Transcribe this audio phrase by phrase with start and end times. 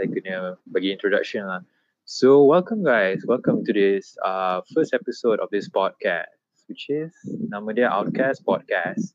[0.00, 1.60] saya kena bagi introduction lah.
[2.08, 6.32] So welcome guys, welcome to this uh, first episode of this podcast,
[6.72, 7.12] which is
[7.52, 9.12] nama dia Outcast Podcast.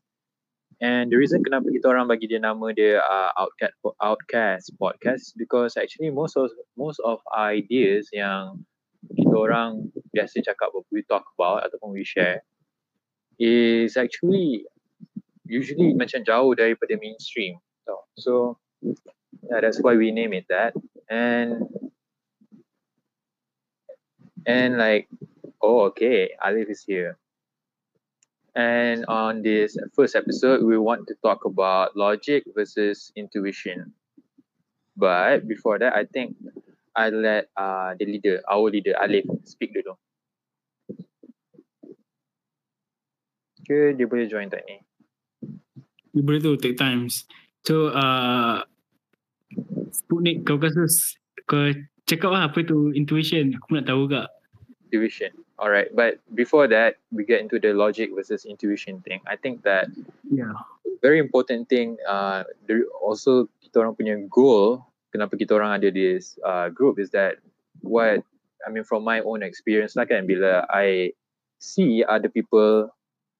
[0.78, 5.74] And the reason kenapa kita orang bagi dia nama dia uh, Outcast Outcast Podcast because
[5.74, 8.62] actually most of most of ideas yang
[9.10, 12.46] kita orang biasa cakap we talk about ataupun we share
[13.42, 14.62] is actually
[15.50, 17.58] usually macam jauh daripada mainstream.
[17.82, 18.32] So, so
[19.50, 20.74] yeah, that's why we name it that.
[21.08, 21.66] And
[24.46, 25.08] and like,
[25.60, 27.18] oh, okay, Alif is here.
[28.56, 33.92] And on this first episode, we want to talk about logic versus intuition.
[34.96, 36.36] But before that, I think
[36.96, 39.92] I let uh, the leader, our leader, Alif, speak dulu.
[43.68, 44.80] Ke dia boleh join tak ni?
[46.16, 47.28] Dia boleh tu, take times.
[47.68, 48.64] So, uh,
[49.92, 50.84] Sputnik, kau rasa
[51.46, 51.72] kau
[52.06, 53.54] cakap lah apa tu intuition.
[53.56, 54.30] Aku nak tahu gak
[54.86, 55.34] intuition.
[55.56, 59.24] All right, but before that, we get into the logic versus intuition thing.
[59.24, 59.88] I think that
[60.28, 60.52] yeah,
[61.00, 61.96] very important thing.
[62.04, 62.44] Uh,
[63.00, 64.84] also kita orang punya goal.
[65.16, 67.40] Kenapa kita orang ada this uh, group is that
[67.80, 68.20] what
[68.60, 71.16] I mean from my own experience lah kan bila I
[71.56, 72.92] see other people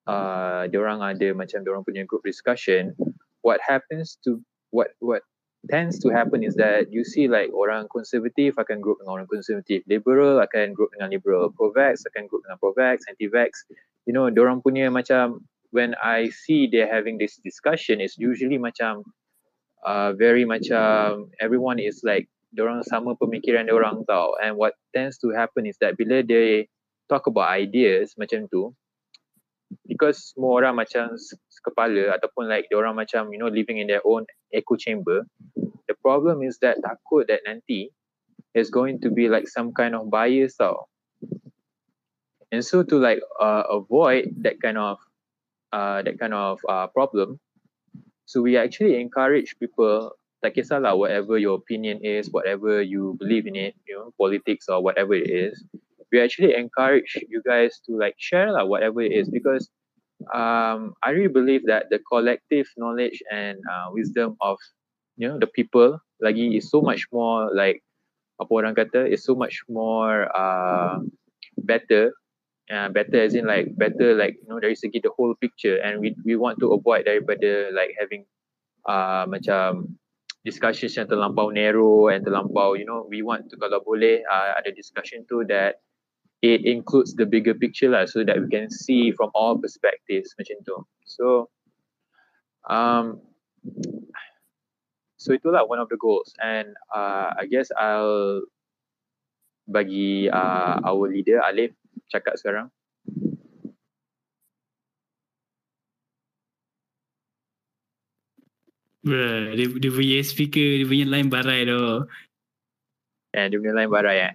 [0.08, 2.97] uh, orang ada macam orang punya group discussion,
[3.45, 4.41] what happens to
[4.73, 5.20] what what
[5.69, 9.83] tends to happen is that you see like orang konservatif akan group dengan orang konservatif,
[9.86, 13.67] liberal akan group dengan liberal, pro-vax akan group dengan pro-vax, anti-vax.
[14.06, 15.42] You know, orang punya macam
[15.75, 19.03] when I see they having this discussion is usually macam
[19.83, 24.39] uh, very macam everyone is like orang sama pemikiran orang tau.
[24.41, 26.70] And what tends to happen is that bila they
[27.11, 28.73] talk about ideas macam tu,
[29.86, 31.14] because semua orang macam
[31.67, 34.23] kepala ataupun like orang macam you know living in their own
[34.55, 35.27] echo chamber
[35.91, 37.91] the problem is that takut that nanti
[38.55, 40.89] is going to be like some kind of bias tau.
[42.48, 44.97] And so to like uh, avoid that kind of
[45.74, 47.42] uh, that kind of uh, problem
[48.27, 50.12] so we actually encourage people
[50.42, 54.83] tak kisahlah whatever your opinion is whatever you believe in it you know politics or
[54.83, 55.55] whatever it is
[56.17, 59.69] we actually encourage you guys to like share lah whatever it is because
[60.33, 64.57] um, I really believe that the collective knowledge and uh, wisdom of
[65.21, 67.85] you know the people lagi is so much more like
[68.41, 71.05] apa orang kata is so much more uh,
[71.61, 72.17] better.
[72.67, 76.03] Uh, better as in like better like you know dari segi the whole picture and
[76.03, 78.27] we we want to avoid daripada like having
[78.91, 79.95] uh, macam
[80.43, 84.75] discussions yang terlampau narrow and terlampau you know we want to kalau boleh uh, ada
[84.75, 85.79] discussion tu that
[86.55, 90.57] it includes the bigger picture lah so that we can see from all perspectives macam
[90.62, 90.77] tu.
[91.07, 91.51] So
[92.70, 93.18] um
[95.18, 98.46] so itulah one of the goals and uh, I guess I'll
[99.67, 101.74] bagi uh, our leader Alif
[102.06, 102.70] cakap sekarang.
[109.06, 112.11] Bruh, dia, dia punya speaker, dia punya line barai tu.
[113.39, 114.35] Eh, dia punya line barai eh.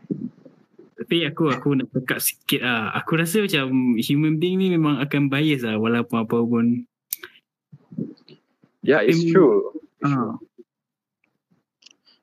[1.11, 2.88] Tapi aku aku nak cakap sikit lah.
[2.95, 6.88] Aku rasa macam human being ni memang akan bias lah walaupun apa pun.
[8.79, 9.75] Yeah, it's true.
[10.00, 10.39] Uh.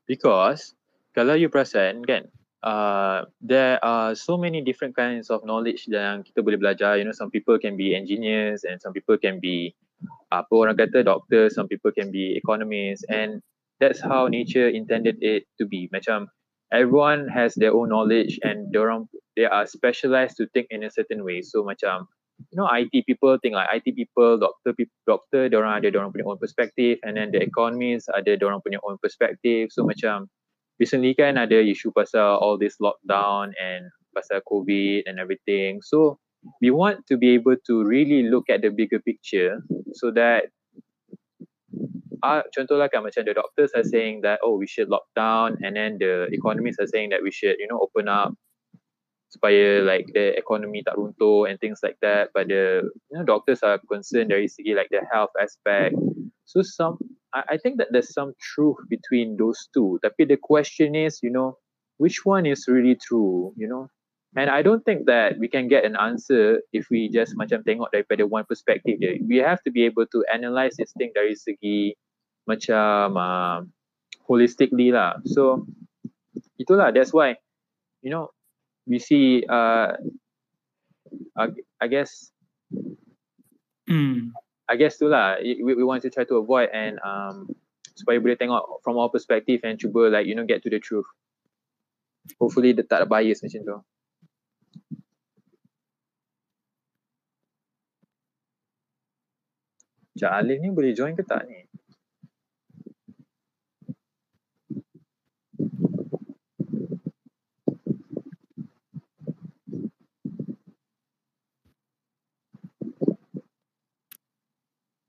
[0.08, 0.72] Because
[1.12, 2.32] kalau you perasan kan,
[2.64, 6.96] uh, there are so many different kinds of knowledge yang kita boleh belajar.
[6.96, 9.76] You know, some people can be engineers and some people can be
[10.32, 13.44] apa orang kata doctor, some people can be economists and
[13.84, 15.92] that's how nature intended it to be.
[15.92, 16.32] Macam
[16.72, 18.80] everyone has their own knowledge and they
[19.36, 21.42] they are specialized to think in a certain way.
[21.42, 22.06] So macam
[22.50, 26.26] you know IT people think like IT people, doctor people, doctor orang ada orang punya
[26.26, 29.70] own perspective and then the economists ada orang punya own perspective.
[29.72, 30.28] So macam
[30.78, 35.82] recently kan ada isu pasal all this lockdown and pasal COVID and everything.
[35.82, 36.18] So
[36.62, 39.58] we want to be able to really look at the bigger picture
[39.94, 40.54] so that
[42.22, 45.76] uh, contohlah kan macam the doctors are saying that oh we should lock down and
[45.76, 48.34] then the economists are saying that we should you know open up
[49.28, 52.32] supaya like the economy tak runtuh and things like that.
[52.32, 55.94] But the you know doctors are concerned dari segi like the health aspect.
[56.48, 56.96] So some
[57.36, 60.00] I, I think that there's some truth between those two.
[60.00, 61.60] Tapi the question is you know
[62.00, 63.92] which one is really true you know?
[64.36, 67.88] And I don't think that we can get an answer if we just macam tengok
[67.96, 69.00] daripada one perspective.
[69.24, 71.96] We have to be able to analyze this thing dari segi
[72.48, 73.58] macam uh,
[74.24, 75.20] holistically lah.
[75.28, 75.68] So
[76.56, 77.36] itulah that's why
[78.00, 78.32] you know
[78.88, 79.92] we see uh,
[81.36, 81.44] I,
[81.80, 82.32] I guess
[83.84, 84.32] mm.
[84.68, 87.52] I guess tu lah we, we want to try to avoid and um,
[87.94, 91.06] supaya boleh tengok from our perspective and cuba like you know get to the truth
[92.36, 93.78] hopefully dia tak ada bias macam tu
[100.18, 101.62] Cak Alif ni boleh join ke tak ni?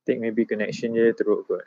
[0.09, 1.61] Think maybe connection dia teruk kot.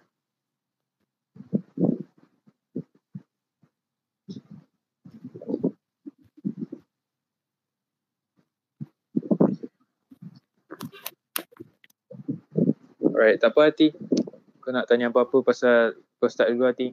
[13.14, 13.94] Alright, tak apa hati.
[14.58, 16.90] Kau nak tanya apa-apa pasal kau start dulu hati.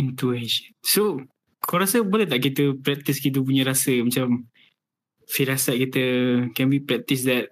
[0.00, 0.72] Intuition.
[0.80, 1.20] So,
[1.64, 4.44] kau rasa boleh tak kita practice kita punya rasa macam
[5.26, 6.02] firasat kita
[6.54, 7.50] can we practice that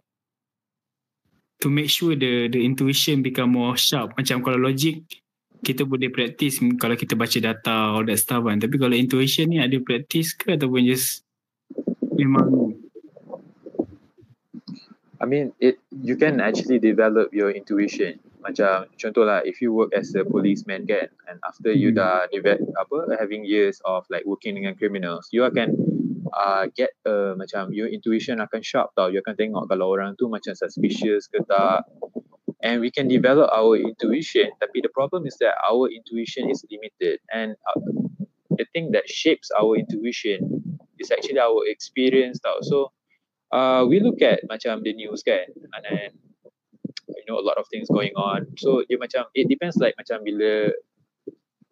[1.64, 4.12] to make sure the the intuition become more sharp?
[4.20, 5.00] Macam kalau logic
[5.64, 8.60] kita boleh practice kalau kita baca data all that stuff kan.
[8.60, 11.24] Tapi kalau intuition ni ada practice ke ataupun just
[12.14, 12.76] memang
[15.18, 20.12] I mean it you can actually develop your intuition macam contohlah if you work as
[20.12, 21.98] a policeman kan and after you hmm.
[21.98, 25.72] dah develop apa having years of like working dengan criminals you akan
[26.34, 29.08] uh, get a macam your intuition akan sharp tau.
[29.08, 31.86] You akan tengok kalau orang tu macam suspicious ke tak.
[32.64, 34.48] And we can develop our intuition.
[34.56, 37.20] Tapi the problem is that our intuition is limited.
[37.28, 37.76] And uh,
[38.56, 40.64] the thing that shapes our intuition
[40.96, 42.64] is actually our experience tau.
[42.64, 42.96] So
[43.52, 45.44] uh, we look at macam the news kan
[45.76, 46.08] and then
[47.24, 48.46] you know a lot of things going on.
[48.60, 50.76] So dia macam it depends like macam bila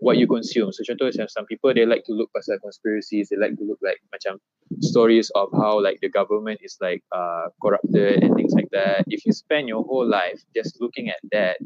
[0.03, 0.73] what you consume.
[0.73, 3.31] So contoh macam some people they like to look pasal conspiracies.
[3.31, 4.41] They like to look like macam
[4.81, 9.05] stories of how like the government is like uh corrupted and things like that.
[9.07, 11.61] If you spend your whole life just looking at that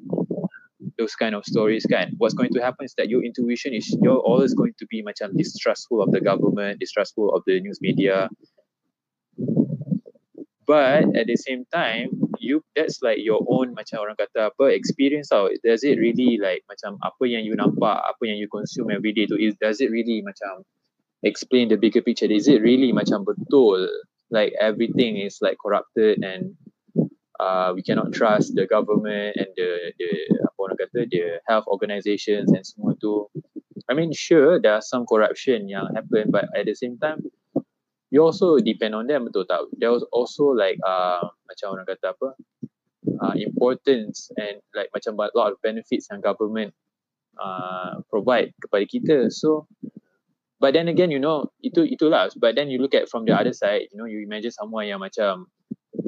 [1.01, 4.21] those kind of stories kan what's going to happen is that your intuition is you're
[4.21, 8.29] always going to be macam distrustful of the government distrustful of the news media.
[10.67, 15.31] But at the same time you that's like your own macam orang kata apa experience
[15.31, 15.49] tau.
[15.65, 19.29] Does it really like macam apa yang you nampak apa yang you consume every day
[19.29, 20.65] tu is does it really macam
[21.23, 22.29] explain the bigger picture?
[22.29, 23.89] Is it really macam betul?
[24.31, 26.59] Like everything is like corrupted and
[27.39, 30.11] uh, we cannot trust the government and the the
[30.43, 33.29] apa orang kata the health organizations and semua tu.
[33.87, 37.23] I mean sure there are some corruption yang happen but at the same time
[38.11, 39.67] you also depend on them betul tak?
[39.79, 42.29] There was also like uh, macam orang kata apa?
[43.07, 46.75] Uh, importance and like macam a lot of benefits yang government
[47.39, 49.17] uh, provide kepada kita.
[49.31, 49.67] So
[50.59, 52.31] but then again you know itu itulah.
[52.39, 55.03] But then you look at from the other side you know you imagine someone yang
[55.03, 55.51] macam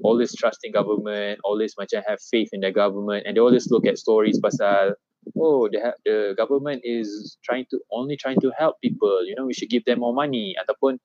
[0.06, 3.98] always trusting government always macam have faith in the government and they always look at
[3.98, 4.94] stories pasal
[5.34, 9.24] oh the the government is trying to only trying to help people.
[9.26, 10.54] You know we should give them more money.
[10.58, 11.02] Ataupun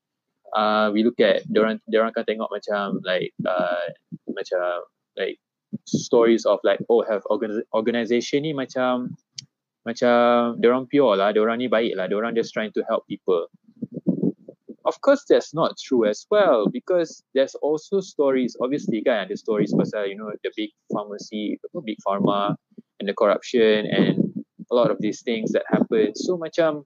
[0.56, 3.86] uh, we look at orang orang akan tengok macam like uh,
[4.30, 4.86] macam
[5.18, 5.38] like
[5.86, 7.26] stories of like oh have
[7.74, 9.18] organisation ni macam
[9.84, 13.50] macam orang pure lah orang ni baik lah orang just trying to help people.
[14.84, 19.72] Of course that's not true as well because there's also stories obviously kan ada stories
[19.72, 21.56] pasal you know the big pharmacy
[21.88, 22.60] big pharma
[23.00, 24.20] and the corruption and
[24.72, 26.12] a lot of these things that happen.
[26.16, 26.84] So macam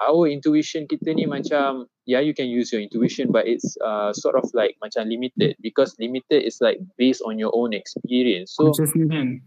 [0.00, 4.34] our intuition kita ni macam yeah you can use your intuition but it's uh, sort
[4.34, 8.56] of like macam limited because limited is like based on your own experience.
[8.56, 9.44] So kan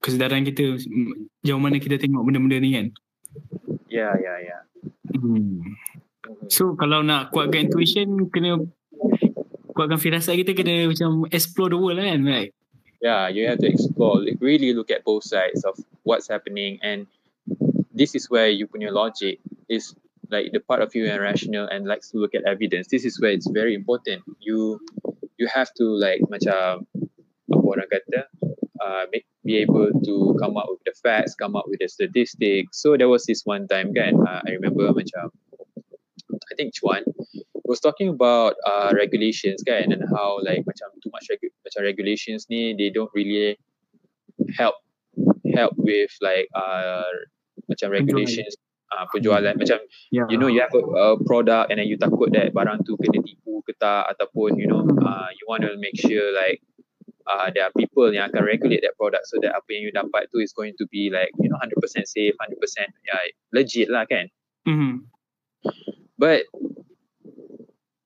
[0.00, 0.80] kesedaran kita
[1.44, 2.86] jauh mana kita tengok benda-benda ni kan?
[3.92, 4.62] Yeah yeah yeah
[5.12, 5.76] hmm.
[6.48, 8.64] so kalau nak kuatkan intuition kena
[9.76, 12.50] kuatkan firasat kita kena macam explore the world lah kan right?
[13.04, 15.76] Yeah you have to explore really look at both sides of
[16.08, 17.04] what's happening and
[17.92, 19.94] this is where you punya logic is
[20.30, 22.88] like the part of you and rational and likes to look at evidence.
[22.90, 24.22] This is where it's very important.
[24.38, 24.78] You
[25.38, 26.84] you have to like macam
[27.50, 28.20] apa orang kata
[28.82, 32.82] uh, make, be able to come up with the facts, come up with the statistics.
[32.82, 35.32] So there was this one time kan, uh, I remember macam
[36.50, 37.02] I think Chuan
[37.64, 42.46] was talking about uh, regulations kan and how like macam too much regu- macam regulations
[42.50, 43.54] ni they don't really
[44.58, 44.74] help
[45.54, 47.06] help with like uh,
[47.70, 48.58] macam regulations
[48.90, 49.78] uh, penjualan macam
[50.10, 50.26] yeah.
[50.28, 53.22] you know you have a, a product and then you takut that barang tu kena
[53.22, 56.60] tipu ke tak ataupun you know uh, you want to make sure like
[57.30, 60.26] uh, there are people yang akan regulate that product so that apa yang you dapat
[60.34, 62.58] tu is going to be like you know 100% safe 100%
[63.06, 63.22] yeah,
[63.54, 64.26] legit lah kan
[64.66, 65.06] mm-hmm.
[66.18, 66.44] but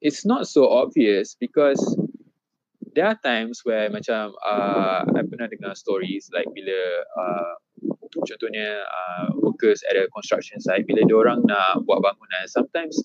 [0.04, 1.80] it's not so obvious because
[2.94, 6.78] there are times where macam uh, I pernah dengar stories like bila
[7.16, 7.54] uh,
[8.14, 13.02] contohnya uh, workers at a construction site bila dia orang nak buat bangunan sometimes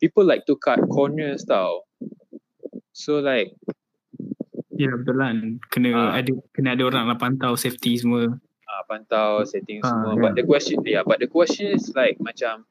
[0.00, 1.84] people like to cut corners tau
[2.96, 3.52] so like
[4.80, 5.28] Ya yeah, betul lah.
[5.68, 8.32] Kena uh, ada kena ada orang lah pantau safety semua.
[8.40, 10.16] Uh, pantau setting uh, semua.
[10.16, 10.22] Yeah.
[10.24, 12.64] But the question yeah, but the question is like macam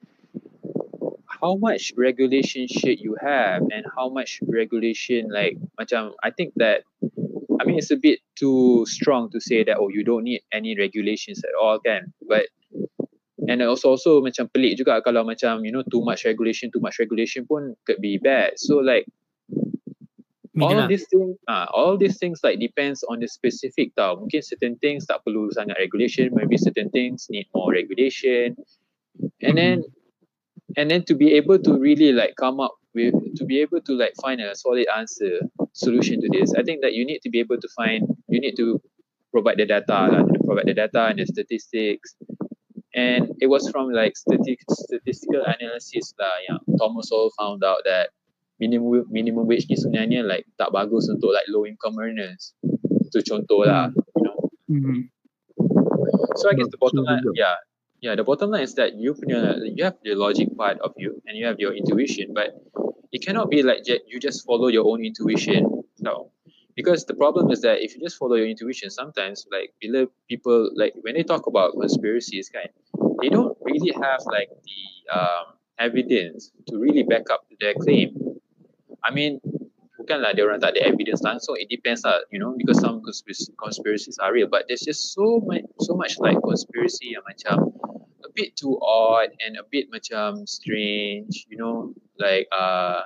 [1.30, 6.82] how much regulation should you have and how much regulation like macam I think that
[7.60, 10.78] I mean it's a bit too strong to say that oh you don't need any
[10.80, 12.14] regulations at all kan?
[12.28, 12.48] But
[13.48, 17.00] and also also macam pelik juga kalau macam you know too much regulation too much
[17.00, 18.56] regulation pun could be bad.
[18.56, 19.08] So like
[20.60, 24.20] all of these things uh, all these things like depends on the specific tau.
[24.20, 28.60] Mungkin certain things tak perlu sangat regulation maybe certain things need more regulation.
[29.44, 29.88] And then
[30.78, 33.94] and then to be able to really like come up with to be able to
[33.96, 35.40] like find a solid answer
[35.80, 36.54] solution to this.
[36.54, 38.82] I think that you need to be able to find you need to
[39.32, 42.16] provide the data provide the data and the statistics.
[42.94, 48.10] And it was from like statistical analysis lah yang Thomas Sowell found out that
[48.60, 52.58] minimum minimum wage ni sebenarnya like tak bagus untuk like low income earners.
[53.08, 54.38] Itu contoh lah you know.
[54.70, 55.00] Mm-hmm.
[56.36, 57.58] so I guess the bottom line yeah.
[58.00, 61.20] Yeah the bottom line is that you punya you have the logic part of you
[61.28, 62.56] and you have your intuition but
[63.12, 66.32] it cannot be like you just follow your own intuition no
[66.76, 69.74] because the problem is that if you just follow your intuition sometimes like
[70.30, 72.70] people like when they talk about conspiracies kind
[73.22, 75.46] they don't really have like the um,
[75.80, 78.16] evidence to really back up their claim.
[79.04, 79.40] I mean
[80.00, 84.16] bukanlah dia orang tak ada evidence langsung it depends lah you know because some conspiracies,
[84.20, 87.76] are real but there's just so much so much like conspiracy yang macam
[88.40, 93.04] bit too odd and a bit macam strange you know like uh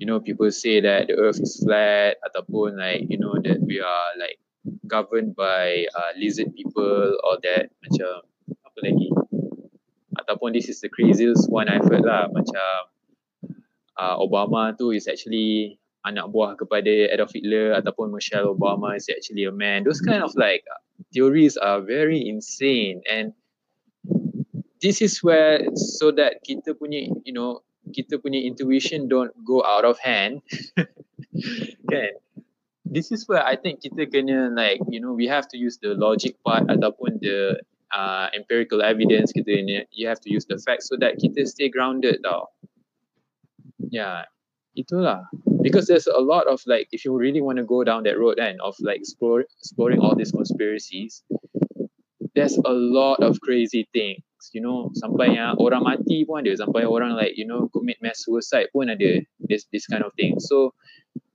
[0.00, 3.84] you know people say that the earth is flat ataupun like you know that we
[3.84, 4.40] are like
[4.88, 9.12] governed by uh, lizard people or that macam apa lagi
[10.24, 12.88] ataupun this is the craziest one I've heard lah macam
[14.00, 19.42] uh, Obama tu is actually anak buah kepada Adolf Hitler ataupun Michelle Obama is actually
[19.42, 19.82] a man.
[19.82, 20.62] Those kind of like
[21.10, 23.34] theories are very insane and
[24.82, 27.62] this is where so that kita punya you know
[27.94, 30.42] kita punya intuition don't go out of hand
[31.90, 32.12] kan?
[32.86, 35.98] This is where I think kita kena like you know we have to use the
[35.98, 37.58] logic part ataupun the
[37.90, 41.66] uh, empirical evidence kita ni you have to use the facts so that kita stay
[41.66, 42.46] grounded tau.
[43.90, 44.30] Yeah
[44.76, 45.24] itulah.
[45.64, 48.38] Because there's a lot of like if you really want to go down that road
[48.38, 51.24] and of like explore, exploring all these conspiracies
[52.36, 54.20] there's a lot of crazy things
[54.52, 58.22] you know sampai yang orang mati pun ada sampai orang like you know commit mass
[58.24, 60.38] suicide pun ada this this kind of thing.
[60.38, 60.76] So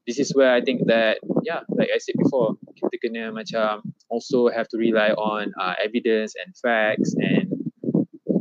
[0.06, 4.50] this is where I think that yeah like I said before kita kena macam also
[4.50, 7.50] have to rely on uh, evidence and facts and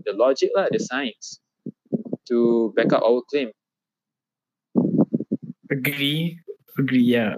[0.04, 1.40] the logic lah the science
[2.28, 3.52] to back up our claim.
[5.70, 6.40] Agree
[6.76, 7.16] agree ya.
[7.16, 7.34] Yeah.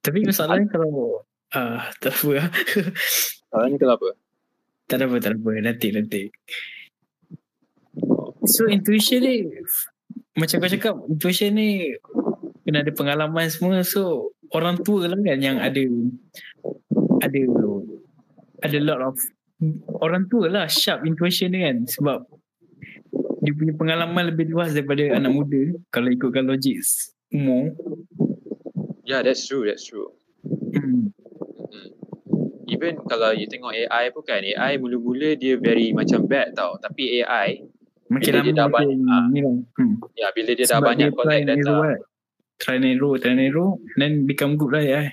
[0.00, 1.20] tapi masalahnya kalau
[1.52, 2.28] uh, tak apa.
[2.40, 2.48] Lah
[3.52, 4.08] masalahnya kalau apa
[4.90, 6.22] tak ada apa tak ada apa nanti nanti
[8.42, 9.46] so intuition ni
[10.34, 11.94] macam kau cakap intuition ni
[12.66, 15.86] kena ada pengalaman semua so orang tua lah kan yang ada
[17.22, 17.40] ada
[18.66, 19.16] ada lot of
[20.02, 22.26] orang tua lah sharp intuition ni kan sebab
[23.40, 26.82] dia punya pengalaman lebih luas daripada anak muda kalau ikutkan logik
[27.32, 27.72] umur.
[29.06, 30.12] Yeah, that's true, that's true.
[30.76, 31.14] Hmm.
[32.70, 36.78] Even kalau you tengok AI pun kan, AI mula-mula dia very macam bad tau.
[36.78, 37.66] Tapi AI,
[38.06, 39.94] macam bila dia dah banyak, ah, hmm.
[40.14, 41.72] ya, bila dia Sebab dah banyak collect data.
[41.82, 42.02] Right?
[42.60, 45.06] Try and error, try and error, then become good lah AI.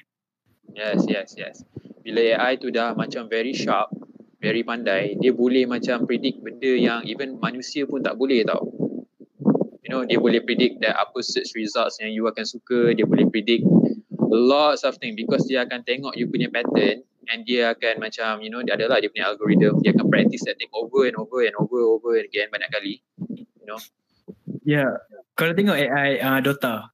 [0.76, 1.66] Yes, yes, yes.
[2.06, 3.90] Bila AI tu dah macam very sharp,
[4.38, 8.70] very pandai dia boleh macam predict benda yang even manusia pun tak boleh tau
[9.82, 13.26] you know dia boleh predict that apa search results yang you akan suka dia boleh
[13.34, 13.66] predict
[14.30, 18.50] lots of things because dia akan tengok you punya pattern and dia akan macam you
[18.51, 19.79] know dia adalah dia punya algorithm.
[19.84, 23.03] Dia akan practice that thing over and over and over and over again banyak kali
[23.34, 23.79] you know.
[24.63, 25.00] Yeah
[25.36, 26.91] kalau tengok AI uh, Dota.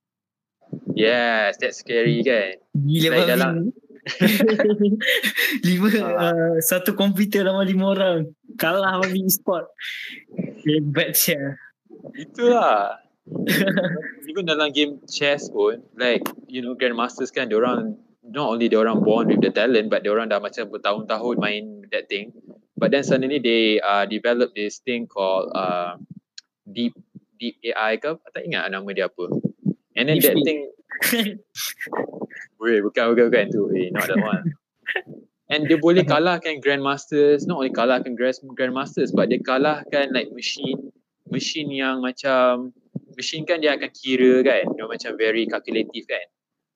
[0.94, 2.60] Yes that's scary kan?
[2.74, 3.54] Gila like dalam
[5.68, 8.20] lima uh, satu komputer lama lima orang.
[8.60, 9.72] Kalah bagi e-sport.
[10.68, 11.56] Hebat sia
[12.12, 13.00] itulah.
[14.28, 18.80] Even dalam game chess pun like you know grandmasters kan dia orang not only dia
[18.80, 22.32] orang born with the talent but dia orang dah macam bertahun-tahun main that thing.
[22.80, 26.00] But then suddenly they uh, develop this thing called uh,
[26.68, 26.96] deep
[27.36, 28.16] deep AI ke?
[28.32, 29.28] Tak ingat nama dia apa.
[30.00, 30.72] And then that thing
[32.64, 33.46] Weh, bukan bukan bukan.
[33.52, 34.56] Tu eh not that one.
[35.52, 37.44] And dia boleh kalahkan grandmasters.
[37.44, 40.90] Not only kalahkan grand grandmasters but dia kalahkan like machine
[41.28, 42.72] machine yang macam
[43.20, 44.64] machine kan dia akan kira kan.
[44.80, 46.24] Dia macam very calculative kan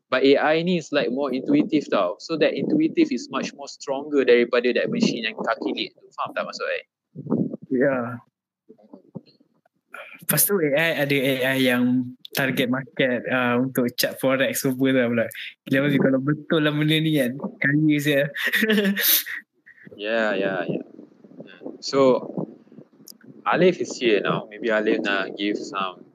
[0.07, 4.23] but AI ni is like more intuitive tau so that intuitive is much more stronger
[4.23, 6.83] daripada that machine yang calculate tu faham tak maksud saya
[7.67, 8.23] Ya.
[10.23, 11.83] Lepas tu AI ada AI yang
[12.35, 15.25] target market uh, untuk chart forex semua tu pula.
[15.67, 17.31] Gila babi kalau betul lah benda ni kan.
[17.59, 18.25] Kaya saya.
[19.97, 20.85] Yeah, yeah, yeah.
[21.81, 22.29] So
[23.47, 24.45] Alif is here now.
[24.45, 26.05] Maybe Alif nak give some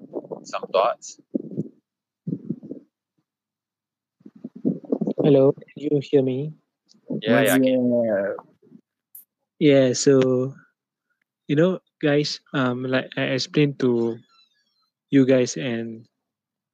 [0.47, 1.19] some thoughts.
[5.23, 6.53] Hello, can you hear me?
[7.23, 7.57] Yeah, yeah.
[7.57, 7.77] Okay.
[9.59, 10.55] Yeah, so
[11.49, 14.19] you know, guys, um, like I explained to
[15.11, 16.07] you guys and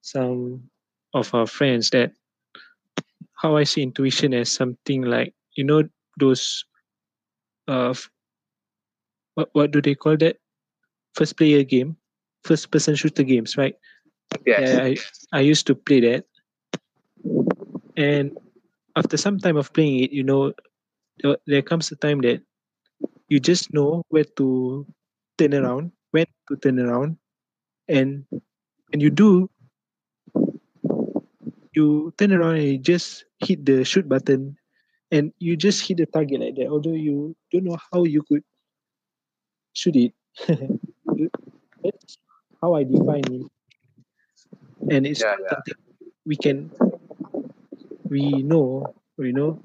[0.03, 0.71] some
[1.15, 2.13] of our friends that
[3.35, 5.83] how I see intuition as something like you know
[6.19, 6.65] those
[7.69, 7.95] uh
[9.35, 10.37] what what do they call that
[11.15, 11.97] first player game
[12.45, 13.77] first person shooter games right
[14.47, 14.61] Yes.
[14.61, 14.97] yeah I,
[15.39, 16.25] I used to play that
[17.99, 18.39] and
[18.97, 20.55] after some time of playing it you know
[21.47, 22.43] there, comes a time that
[23.29, 24.87] you just know where to
[25.39, 27.19] turn around when to turn around.
[27.89, 28.25] And
[28.91, 29.51] when you do
[31.75, 34.57] you turn around and you just hit the shoot button
[35.13, 38.45] and you just hit the target like that although you don't know how you could
[39.75, 40.13] shoot it.
[41.83, 42.19] That's
[42.61, 43.47] how i define it.
[44.91, 45.49] And it's Yeah, yeah.
[45.51, 45.75] something
[46.27, 46.71] we can
[48.11, 48.85] we know
[49.19, 49.61] you know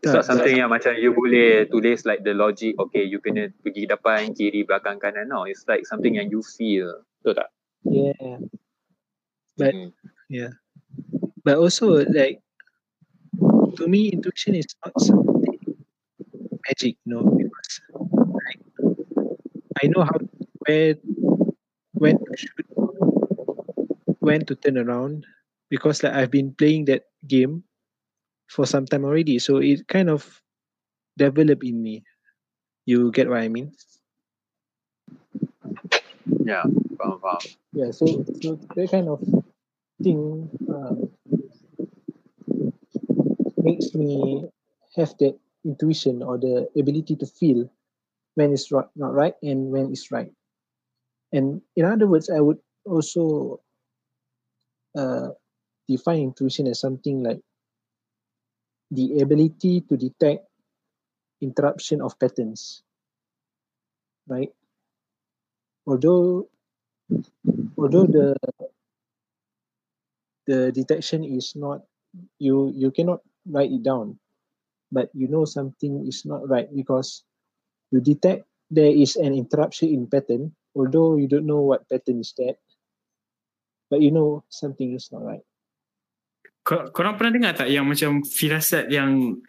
[0.00, 3.84] It's not something yang macam you boleh tulis like the logic, okay, you kena pergi
[3.84, 5.28] depan, kiri, belakang, kanan.
[5.28, 7.04] No, it's like something yang you feel.
[7.20, 7.48] Betul tak?
[7.84, 8.40] yeah
[9.60, 10.52] But- Mhm.
[11.44, 12.40] but also like
[13.76, 15.58] to me intuition is not something
[16.66, 17.72] magic you know because
[18.34, 18.60] like
[19.82, 20.18] i know how
[20.66, 20.94] where
[21.96, 22.66] when to shoot
[24.20, 25.24] when to turn around
[25.70, 27.62] because like i've been playing that game
[28.48, 30.40] for some time already so it kind of
[31.18, 32.02] developed in me.
[32.86, 33.74] You get what i mean?
[36.46, 36.64] Yeah,
[36.96, 37.42] faham, faham.
[37.74, 39.20] yeah so so that kind of
[40.00, 41.10] thing um,
[43.58, 44.48] makes me
[44.96, 47.68] have that intuition or the ability to feel
[48.36, 50.32] when it's right, not right and when it's right.
[51.32, 53.60] And in other words i would also
[54.96, 55.36] uh,
[55.88, 57.40] define intuition as something like
[58.90, 60.46] the ability to detect
[61.40, 62.82] interruption of patterns
[64.28, 64.52] right?
[65.88, 66.48] Although
[67.80, 68.36] although the
[70.46, 71.84] the detection is not
[72.38, 74.20] you you cannot write it down
[74.92, 77.24] but you know something is not right because
[77.90, 82.32] you detect there is an interruption in pattern although you don't know what pattern is
[82.36, 82.56] that
[83.88, 85.44] but you know something is not right
[86.68, 89.40] Kor- Korang pernah dengar tak yang macam firasat yang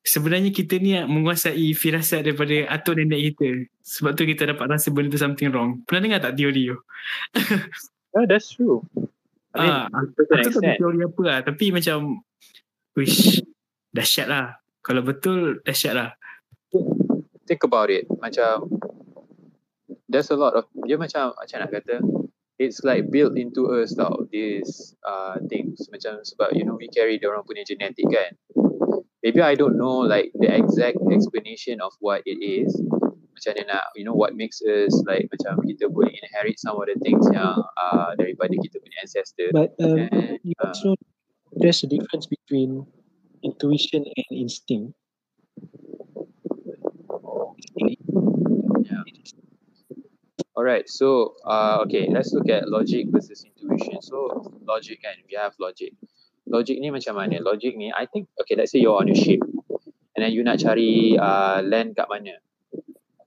[0.00, 3.68] sebenarnya kita ni menguasai firasat daripada atuk nenek kita.
[3.84, 5.84] Sebab tu kita dapat rasa benda tu something wrong.
[5.84, 6.78] Pernah dengar tak teori tu?
[8.16, 8.80] Yeah, that's true.
[9.52, 11.38] I mean, Ah, Aku tak tahu teori apa lah.
[11.44, 12.24] Tapi macam,
[12.96, 13.44] wish,
[13.92, 14.56] dahsyat lah.
[14.80, 16.16] Kalau betul, dahsyat lah.
[17.44, 18.64] think about it macam
[20.08, 22.00] there's a lot of dia macam macam nak kata
[22.62, 25.90] it's like built into us tau these uh, things.
[25.90, 28.38] Macam sebab you know we carry dia orang punya genetic kan?
[29.22, 32.70] Maybe I don't know like the exact explanation of what it is.
[33.34, 36.86] Macam mana nak you know what makes us like macam kita boleh inherit some of
[36.86, 39.50] the things yang uh, daripada kita punya ancestor.
[39.50, 40.94] But um, and uh, also
[41.58, 42.86] there's a difference between
[43.42, 44.94] intuition and instinct
[50.52, 54.04] Alright, so uh, okay, let's look at logic versus intuition.
[54.04, 55.96] So logic kan, we have logic.
[56.44, 57.40] Logic ni macam mana?
[57.40, 59.40] Logic ni, I think, okay, let's say you're on a ship
[60.12, 62.36] and then you nak cari uh, land kat mana.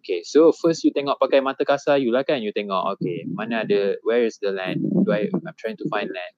[0.06, 3.66] Okay, so first you tengok pakai mata kasar you lah kan, you tengok, okay, mana
[3.66, 4.86] ada, where is the land?
[4.86, 6.34] Do I, I'm trying to find land.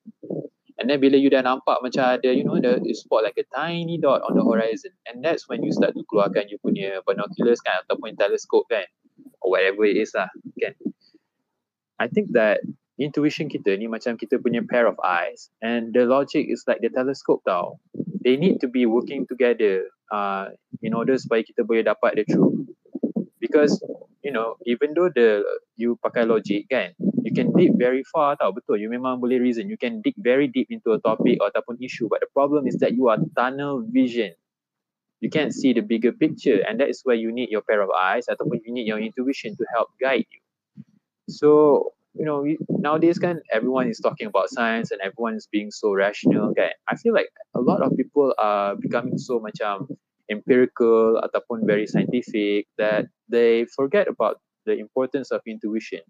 [0.80, 3.44] And then bila you dah nampak macam ada, you know, the you spot like a
[3.52, 4.96] tiny dot on the horizon.
[5.04, 8.88] And that's when you start to keluarkan you punya binoculars kan, ataupun telescope kan,
[9.48, 10.28] or whatever it is lah,
[10.60, 10.76] kan.
[11.98, 12.60] I think that
[13.00, 16.92] intuition kita ni macam kita punya pair of eyes and the logic is like the
[16.92, 17.80] telescope tau.
[18.28, 20.52] They need to be working together uh,
[20.84, 22.68] in order supaya kita boleh dapat the truth.
[23.40, 23.80] Because
[24.20, 25.48] you know, even though the
[25.80, 26.92] you pakai logic kan,
[27.28, 30.48] you can dig very far tau betul you memang boleh reason you can dig very
[30.48, 33.84] deep into a topic or ataupun issue but the problem is that you are tunnel
[33.84, 34.32] vision
[35.22, 37.90] you can't see the bigger picture and that is where you need your pair of
[37.90, 40.42] eyes ataupun you need your intuition to help guide you.
[41.30, 45.72] So you know we, nowadays kan everyone is talking about science and everyone is being
[45.72, 46.74] so rational kan.
[46.88, 49.90] I feel like a lot of people are becoming so macam
[50.30, 56.04] empirical ataupun very scientific that they forget about the importance of intuition.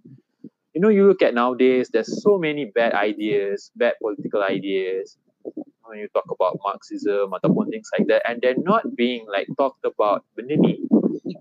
[0.74, 5.17] You know you look at nowadays there's so many bad ideas bad political ideas
[5.88, 9.84] when you talk about marxism ataupun things like that and they're not being like talked
[9.88, 10.28] about.
[10.36, 10.84] Benda ni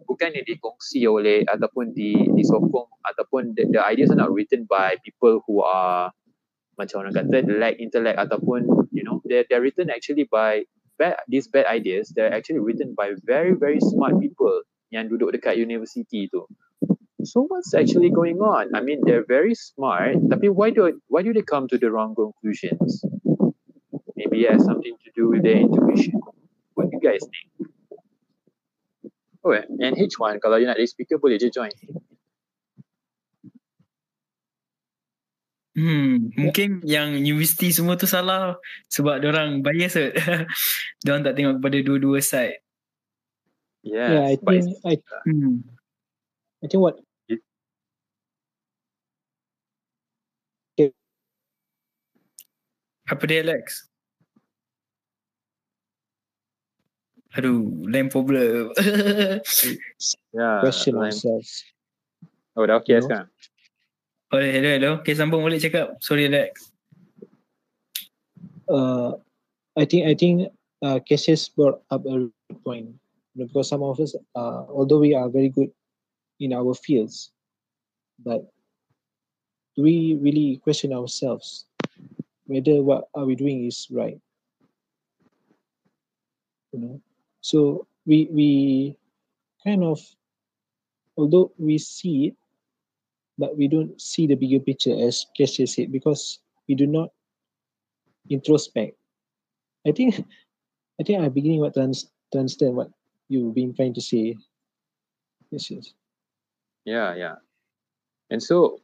[0.06, 5.44] bukannya dikongsi oleh ataupun di disokong ataupun the, the ideas are not written by people
[5.44, 6.14] who are
[6.80, 10.64] macam orang kata lack intellect ataupun you know they're, they're written actually by
[11.00, 15.59] bad these bad ideas they're actually written by very very smart people yang duduk dekat
[15.59, 16.46] university tu.
[17.26, 18.70] So what's actually going on?
[18.70, 22.14] I mean they're very smart tapi why do why do they come to the wrong
[22.14, 23.02] conclusions
[24.16, 26.16] maybe it has something to do with their intuition
[26.74, 27.48] what do you guys think
[29.44, 31.70] oh and H1 kalau you nak jadi speaker boleh je join
[35.76, 38.57] Hmm, mungkin yang universiti semua tu salah
[38.88, 40.16] sebab orang bias kot.
[41.05, 42.64] orang tak tengok kepada dua-dua side.
[43.85, 44.96] yes yeah, I think I,
[45.29, 45.68] Hmm.
[46.64, 46.96] I think what
[53.07, 53.87] Apa dia Alex?
[57.37, 58.72] Aduh, lain problem.
[60.33, 61.64] yeah question like- ourselves.
[62.57, 63.07] oh dah okay you know.
[63.07, 63.29] sekarang
[64.33, 64.90] oh, hello, hello.
[65.05, 65.94] Okay, sambung balik cakap.
[66.01, 66.72] Sorry Alex.
[68.66, 69.20] Uh,
[69.77, 70.51] I think I think
[70.83, 72.88] uh, Cassius brought up a good point
[73.37, 75.70] because some of us, uh, although we are very good
[76.40, 77.31] in our fields,
[78.25, 78.49] but
[79.77, 81.68] do we really question ourselves
[82.49, 84.18] whether what are we doing is right?
[86.72, 86.96] You know,
[87.46, 88.50] so we we
[89.62, 90.02] kind of,
[91.14, 92.35] although we see it,
[93.38, 97.14] but we don't see the bigger picture as Cassius said because we do not
[98.26, 98.98] introspect.
[99.87, 100.26] I think
[100.98, 101.94] I think I'm beginning what to, un-
[102.35, 102.90] to understand what
[103.30, 104.35] you've been trying to say.
[105.54, 105.94] Yes, yes.
[106.82, 107.38] Yeah, yeah.
[108.26, 108.82] And so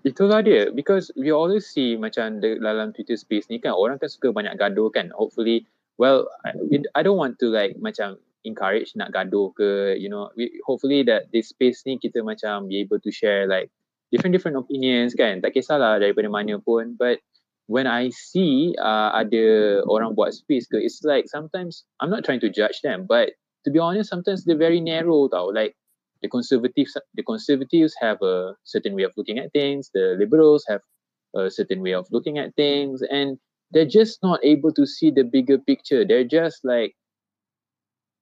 [0.00, 4.32] itulah dia because we always see macam dalam Twitter space ni kan orang kan suka
[4.32, 5.12] banyak gaduh kan.
[5.12, 6.52] Hopefully well I,
[6.94, 10.30] I don't want to like macam encourage nak gaduh ke you know.
[10.38, 13.68] We, hopefully that this space ni kita macam be able to share like
[14.14, 15.42] different different opinions kan.
[15.42, 16.94] Tak kisahlah daripada mana pun.
[16.94, 17.18] But
[17.66, 22.40] when I see uh, ada orang buat space ke it's like sometimes I'm not trying
[22.46, 23.34] to judge them but
[23.66, 25.50] to be honest sometimes they're very narrow tau.
[25.50, 25.74] Like
[26.22, 29.90] the conservatives the conservatives have a certain way of looking at things.
[29.90, 30.86] The liberals have
[31.34, 33.02] a certain way of looking at things.
[33.02, 36.94] And they're just not able to see the bigger picture they're just like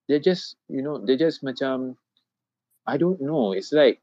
[0.07, 1.95] they're just you know they're just macam
[2.85, 4.01] I don't know it's like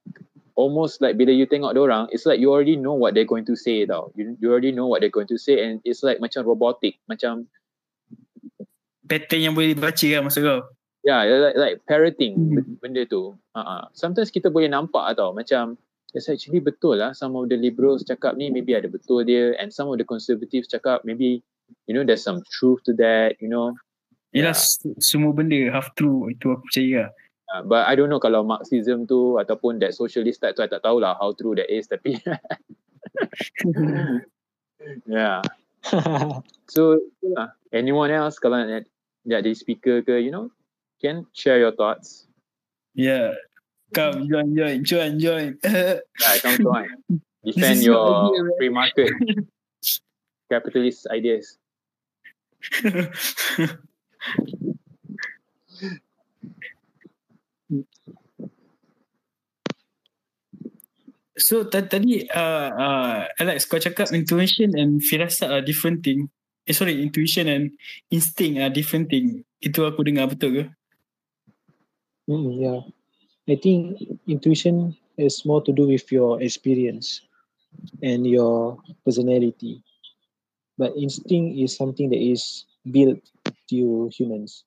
[0.54, 3.56] almost like bila you tengok orang it's like you already know what they're going to
[3.56, 6.44] say tau you, you already know what they're going to say and it's like macam
[6.44, 7.46] robotic macam
[9.02, 10.60] Pattern yang boleh dibaca kan maksud kau?
[11.02, 12.78] Yeah, like, like parroting Hmm.
[12.78, 13.34] benda tu.
[13.58, 13.90] Uh-uh.
[13.92, 15.74] Sometimes kita boleh nampak tau macam
[16.12, 19.72] it's actually betul lah some of the liberals cakap ni maybe ada betul dia and
[19.72, 21.40] some of the conservatives cakap maybe
[21.88, 23.72] you know there's some truth to that, you know.
[24.32, 24.96] Yelah Yeah.
[24.96, 27.10] semua benda half true itu aku percaya lah.
[27.52, 30.80] Uh, but I don't know kalau Marxism tu ataupun that socialist type tu I tak
[30.80, 32.16] tahulah how true that is tapi
[35.04, 35.44] yeah.
[36.72, 37.52] So itulah.
[37.76, 38.88] anyone else kalau nak
[39.28, 40.48] jadi speaker ke you know
[40.96, 42.24] can share your thoughts.
[42.96, 43.36] yeah.
[43.92, 45.50] Come join join join join.
[45.60, 46.00] Yeah,
[46.40, 46.88] come join.
[47.44, 49.10] Defend your idea, free market
[50.52, 51.56] capitalist ideas.
[61.40, 66.28] so ta- tadi uh, uh, Alex kau cakap intuition and firasat are different thing.
[66.68, 67.74] Eh sorry intuition and
[68.12, 69.42] instinct are different thing.
[69.58, 70.64] Itu aku dengar betul ke?
[72.30, 72.80] Mm, yeah.
[73.48, 77.22] I think intuition has more to do with your experience
[78.02, 79.82] and your personality.
[80.78, 83.18] But instinct is something that is built
[83.70, 84.64] to humans,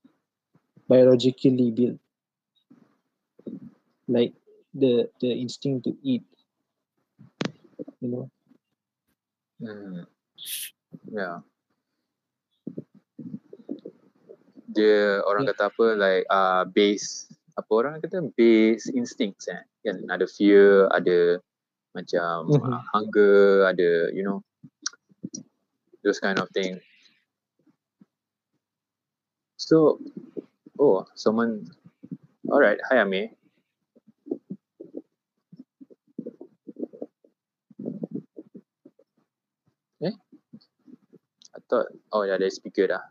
[0.87, 1.99] biologically built.
[4.07, 4.33] Like
[4.73, 6.23] the the instinct to eat.
[8.01, 8.25] You know.
[9.63, 10.03] Hmm.
[11.09, 11.39] Yeah.
[14.67, 19.63] Dia orang kata apa like uh, base apa orang kata base instincts eh.
[19.87, 21.39] Kan ada fear, ada
[21.95, 24.43] macam uh, hunger, ada you know
[26.03, 26.83] those kind of thing.
[29.55, 29.97] So,
[30.77, 31.71] oh, someone.
[32.51, 33.33] All right, hi Amir.
[40.03, 40.13] Eh?
[41.55, 43.01] I thought, oh yeah, there's speaker dah.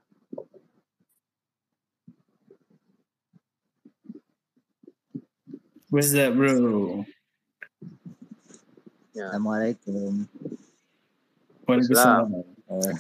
[5.95, 7.07] What's that, bro?
[9.15, 9.31] Yeah.
[9.31, 10.27] Assalamualaikum.
[11.71, 12.43] Waalaikumsalam.
[12.67, 12.99] Uh,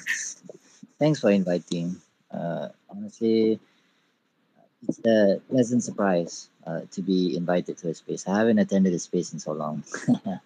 [1.02, 1.98] thanks for inviting.
[2.30, 3.58] Uh, honestly,
[4.86, 8.30] it's a pleasant surprise uh, to be invited to a space.
[8.30, 9.82] I haven't attended a space in so long.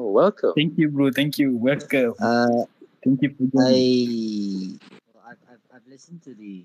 [0.00, 0.56] Oh, welcome.
[0.56, 1.12] Thank you, bro.
[1.12, 1.52] Thank you.
[1.52, 2.16] Welcome.
[2.20, 2.64] uh,
[3.04, 4.80] Thank you for I, joining.
[5.12, 6.64] well, I've, I've, I've listened to the.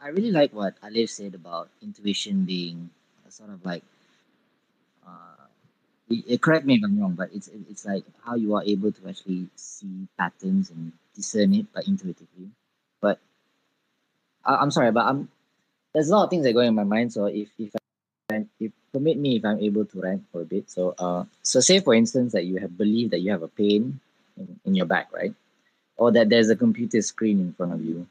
[0.00, 2.90] I really like what Alif said about intuition being
[3.28, 3.84] sort of like.
[5.06, 5.46] Uh,
[6.10, 8.92] it, it- correct me if I'm wrong, but it's it's like how you are able
[8.92, 12.50] to actually see patterns and discern it, but intuitively.
[13.00, 13.20] But
[14.44, 15.28] I, I'm sorry, but I'm
[15.94, 17.12] there's a lot of things that go in my mind.
[17.12, 17.70] So if if
[18.32, 20.70] I, if permit me if I'm able to rant for a bit.
[20.70, 24.00] So uh, so say for instance that you have believed that you have a pain
[24.36, 25.34] in, in your back, right?
[25.96, 28.06] Or that there's a computer screen in front of you.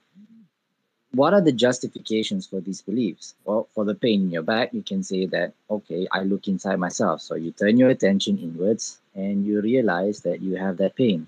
[1.18, 3.34] What are the justifications for these beliefs?
[3.44, 6.78] Well, for the pain in your back, you can say that, okay, I look inside
[6.78, 7.22] myself.
[7.22, 11.28] So you turn your attention inwards and you realize that you have that pain.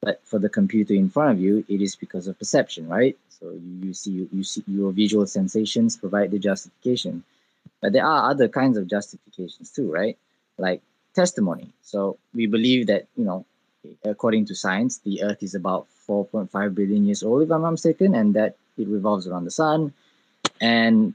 [0.00, 3.18] But for the computer in front of you, it is because of perception, right?
[3.28, 7.22] So you, you see you see your visual sensations provide the justification.
[7.82, 10.16] But there are other kinds of justifications too, right?
[10.56, 10.80] Like
[11.14, 11.68] testimony.
[11.82, 13.44] So we believe that, you know,
[14.04, 18.14] according to science, the Earth is about 4.5 billion years old, if I'm not mistaken,
[18.14, 19.92] and that it revolves around the sun.
[20.60, 21.14] And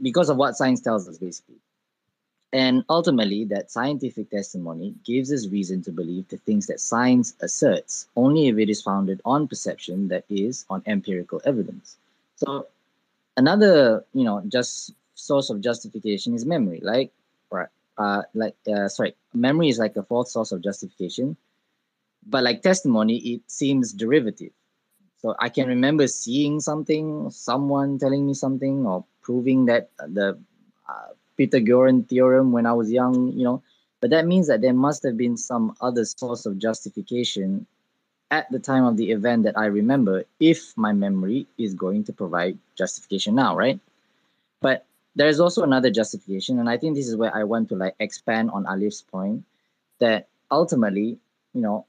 [0.00, 1.56] because of what science tells us, basically.
[2.52, 8.06] And ultimately, that scientific testimony gives us reason to believe the things that science asserts,
[8.14, 11.96] only if it is founded on perception that is on empirical evidence.
[12.36, 12.68] So,
[13.36, 16.78] another, you know, just source of justification is memory.
[16.80, 17.10] Like,
[17.50, 21.36] right, uh, like, uh, sorry, memory is like a fourth source of justification
[22.26, 24.52] but like testimony it seems derivative
[25.24, 30.38] so i can remember seeing something someone telling me something or proving that the
[30.86, 33.62] uh, pythagorean theorem when i was young you know.
[34.00, 37.66] But that means that there must have been some other source of justification
[38.30, 42.12] at the time of the event that i remember if my memory is going to
[42.12, 43.80] provide justification now right?
[44.60, 44.84] But
[45.16, 48.50] there's also another justification and i think this is where i want to like expand
[48.50, 49.44] on alif's point
[50.00, 51.16] that ultimately
[51.54, 51.86] you know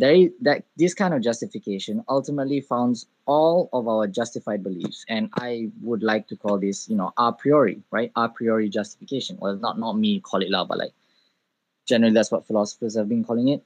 [0.00, 5.04] is that this kind of justification ultimately founds all of our justified beliefs.
[5.08, 8.10] And i would like to call this you know a priori right?
[8.16, 9.36] A priori justification.
[9.40, 10.92] Well not not me call it loud but like
[11.86, 13.62] generally that's what philosophers have been calling it.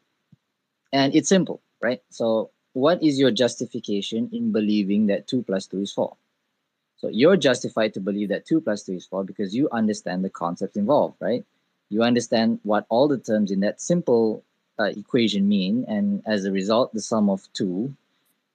[0.92, 2.02] And it's simple right?
[2.10, 6.14] So what is your justification in believing that 2 plus 2 is 4
[6.98, 10.30] so you're justified to believe that 2 plus 2 is 4 because you understand the
[10.30, 11.44] concepts involved right?
[11.88, 14.44] You understand what all the terms in that simple
[14.78, 17.94] uh, equation mean, and as a result, the sum of 2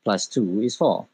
[0.04, 1.06] plus 2 is 4.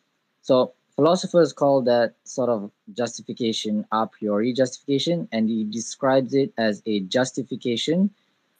[0.41, 6.81] So philosophers call that sort of justification a priori justification, and he describes it as
[6.85, 8.09] a justification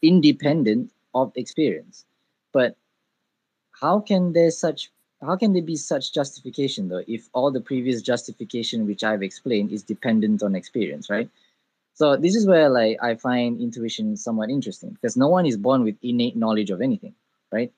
[0.01, 2.05] independent of experience.
[2.53, 2.75] But
[3.79, 8.01] how can there such how can there be such justification though if all the previous
[8.01, 11.29] justification which I've explained is dependent on experience, right?
[11.97, 15.83] So this is where like I find intuition somewhat interesting because no one is born
[15.83, 17.15] with innate knowledge of anything,
[17.51, 17.71] right?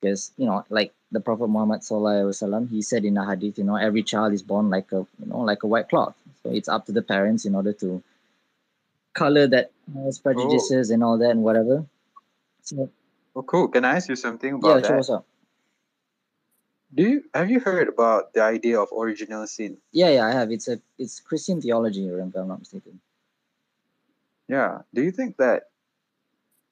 [0.00, 3.58] Because you know, like the Prophet Muhammad Sallallahu Alaihi Wasallam, he said in a hadith,
[3.58, 6.16] you know, every child is born like a you know like a white cloth.
[6.42, 8.02] So it's up to the parents in order to
[9.12, 10.22] color that has oh.
[10.22, 11.84] prejudices and all that and whatever.
[12.62, 12.88] So
[13.34, 13.68] Oh, cool.
[13.68, 14.96] Can I ask you something yeah, about sure, that?
[14.96, 15.26] what's up?
[16.94, 19.78] Do you have you heard about the idea of original sin?
[19.92, 20.52] Yeah, yeah, I have.
[20.52, 23.00] It's a it's Christian theology, if I'm not mistaken.
[24.52, 24.84] Yeah.
[24.92, 25.72] Do you think that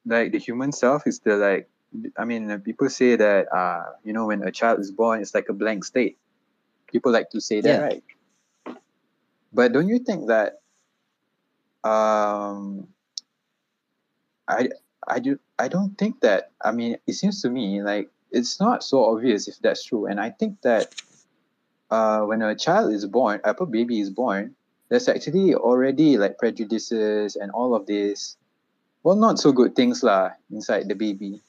[0.04, 1.70] like the human self is the like
[2.18, 5.32] I mean uh, people say that uh you know when a child is born it's
[5.34, 6.18] like a blank state.
[6.92, 7.80] People like to say that, Yeah.
[7.80, 8.04] right?
[9.50, 10.60] But don't you think that
[11.88, 12.88] um
[14.46, 14.68] I
[15.08, 18.84] I do I don't think that I mean it seems to me like it's not
[18.84, 20.04] so obvious if that's true.
[20.04, 20.92] And I think that
[21.88, 24.54] uh when a child is born, a baby is born,
[24.90, 28.36] there's actually already like prejudices and all of this
[29.02, 31.40] well not so good things lah inside the baby.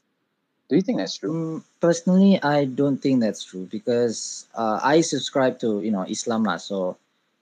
[0.69, 1.33] Do you think that's true?
[1.35, 6.47] Mm, personally, I don't think that's true because uh, I subscribe to you know Islam
[6.47, 6.63] lah.
[6.63, 6.95] So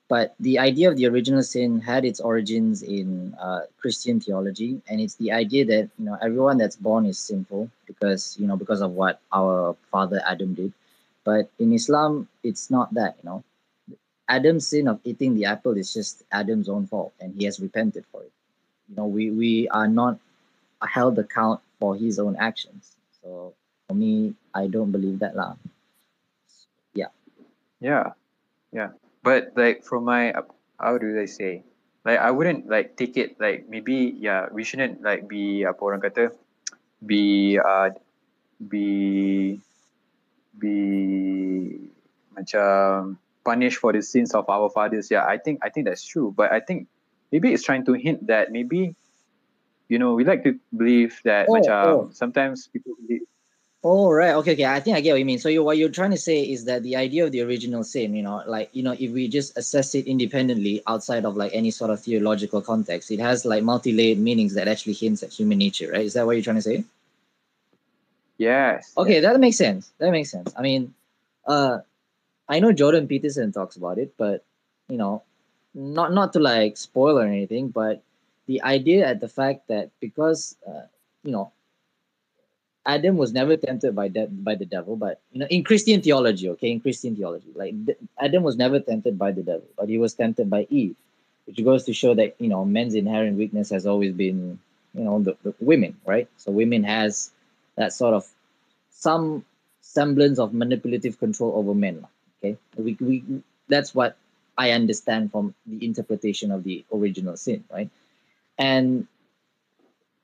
[0.10, 5.00] but the idea of the original sin had its origins in uh, Christian theology, and
[5.00, 8.82] it's the idea that you know everyone that's born is sinful because you know because
[8.82, 10.74] of what our father Adam did.
[11.24, 13.22] But in Islam, it's not that.
[13.22, 13.44] You know,
[14.30, 18.06] Adam's sin of eating the apple is just Adam's own fault, and he has repented
[18.13, 18.32] for it.
[18.88, 20.22] You know, we we are not
[20.86, 22.96] held account for his own actions.
[23.22, 23.54] So
[23.89, 25.58] for me, I don't believe that lah.
[26.94, 27.10] Yeah.
[27.82, 28.13] Yeah,
[28.72, 28.94] yeah.
[29.26, 30.32] But like from my
[30.80, 31.65] how do I say?
[32.06, 36.00] Like I wouldn't like take it like maybe yeah we shouldn't like be apa orang
[36.00, 36.32] kata
[37.04, 37.92] be uh
[38.62, 39.60] be
[40.56, 40.76] be
[42.32, 45.10] macam punish for the sins of our fathers.
[45.12, 46.34] Yeah, I think I think that's true.
[46.36, 46.88] But I think
[47.32, 48.95] maybe it's trying to hint that maybe
[49.88, 52.10] you know we like to believe that Oh, macam oh.
[52.13, 53.25] sometimes people believe
[53.82, 54.65] Oh right, okay, okay.
[54.65, 55.39] I think I get what you mean.
[55.39, 58.13] So you what you're trying to say is that the idea of the original sin,
[58.13, 61.71] you know, like you know, if we just assess it independently outside of like any
[61.71, 65.91] sort of theological context, it has like multi-layered meanings that actually hints at human nature,
[65.93, 66.04] right?
[66.04, 66.84] Is that what you're trying to say?
[68.38, 68.91] yes.
[68.97, 69.91] Okay, that makes sense.
[69.97, 70.52] That makes sense.
[70.58, 70.93] I mean,
[71.47, 71.80] uh,
[72.50, 74.44] I know Jordan Peterson talks about it, but
[74.90, 75.22] you know,
[75.76, 78.02] not not to like spoil or anything, but
[78.48, 80.90] the idea at the fact that because uh,
[81.24, 81.52] you know,
[82.88, 86.50] Adam was never tempted by de- by the devil, but you know, in Christian theology,
[86.50, 87.76] okay, in Christian theology, like
[88.20, 90.96] Adam was never tempted by the devil, but he was tempted by Eve,
[91.46, 94.58] which goes to show that you know, men's inherent weakness has always been,
[94.96, 96.28] you know, the, the women, right?
[96.38, 97.32] So women has
[97.76, 98.28] that sort of
[98.90, 99.46] some
[99.82, 102.06] semblance of manipulative control over men.
[102.39, 103.23] Okay, we, we
[103.67, 104.17] that's what
[104.58, 107.89] I understand from the interpretation of the original sin, right?
[108.58, 109.08] And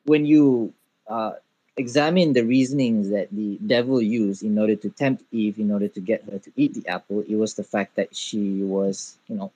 [0.05, 0.73] when you
[1.07, 1.33] uh,
[1.77, 5.99] examine the reasonings that the devil used in order to tempt Eve, in order to
[5.99, 9.51] get her to eat the apple, it was the fact that she was, you know,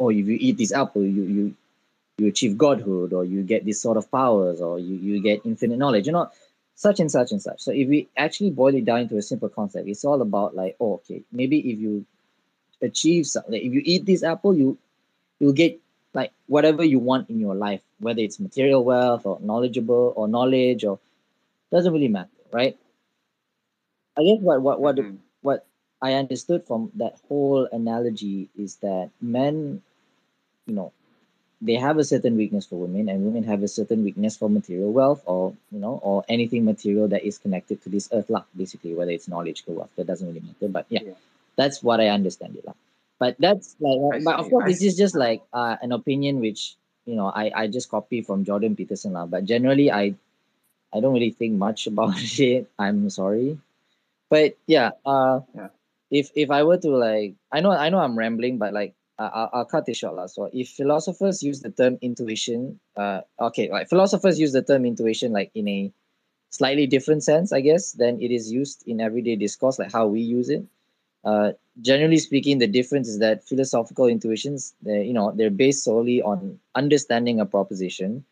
[0.00, 1.56] oh, if you eat this apple, you you
[2.18, 5.78] you achieve godhood, or you get this sort of powers, or you you get infinite
[5.78, 6.06] knowledge.
[6.06, 6.30] You know,
[6.74, 7.60] such and such and such.
[7.62, 10.76] So if we actually boil it down into a simple concept, it's all about like,
[10.80, 12.06] oh, okay, maybe if you
[12.82, 14.78] achieve something, if you eat this apple, you
[15.40, 15.80] you'll get
[16.14, 20.84] like whatever you want in your life, whether it's material wealth or knowledgeable or knowledge
[20.84, 20.98] or
[21.72, 22.78] doesn't really matter, right?
[24.16, 25.18] I guess what what what Mhm.
[25.42, 25.66] what
[26.02, 29.82] I understood from that whole analogy is that men,
[30.66, 30.92] you know,
[31.60, 34.92] they have a certain weakness for women, and women have a certain weakness for material
[34.92, 38.94] wealth, or you know, or anything material that is connected to this earth, luck Basically,
[38.94, 40.68] whether it's knowledge or wealth, that doesn't really matter.
[40.68, 41.14] But yeah, Yeah.
[41.56, 42.74] that's what I understand it, lah.
[43.18, 46.40] But that's like, I but of course, I this is just like uh, an opinion
[46.40, 49.26] which you know I I just copy from Jordan Peterson, lah.
[49.26, 50.14] But generally, I
[50.92, 52.68] I don't really think much about it.
[52.78, 53.58] I'm sorry,
[54.30, 55.68] but yeah, uh, Yeah.
[56.10, 59.30] if if I were to like, I know I know I'm rambling, but like uh,
[59.32, 60.30] I'll, I'll cut it short.
[60.30, 65.32] So if philosophers use the term intuition, uh, okay, like philosophers use the term intuition
[65.32, 65.92] like in a
[66.50, 70.20] slightly different sense, I guess, than it is used in everyday discourse, like how we
[70.20, 70.64] use it.
[71.24, 76.58] Uh, generally speaking, the difference is that philosophical intuitions, you know, they're based solely on
[76.74, 78.24] understanding a proposition,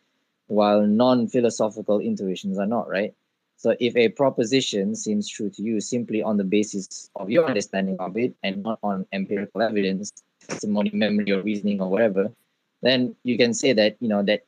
[0.47, 3.13] while non-philosophical intuitions are not, right?
[3.57, 7.97] So if a proposition seems true to you simply on the basis of your understanding
[7.99, 10.11] of it and not on empirical evidence,
[10.47, 12.31] testimony, memory, or reasoning or whatever,
[12.81, 14.43] then you can say that you know that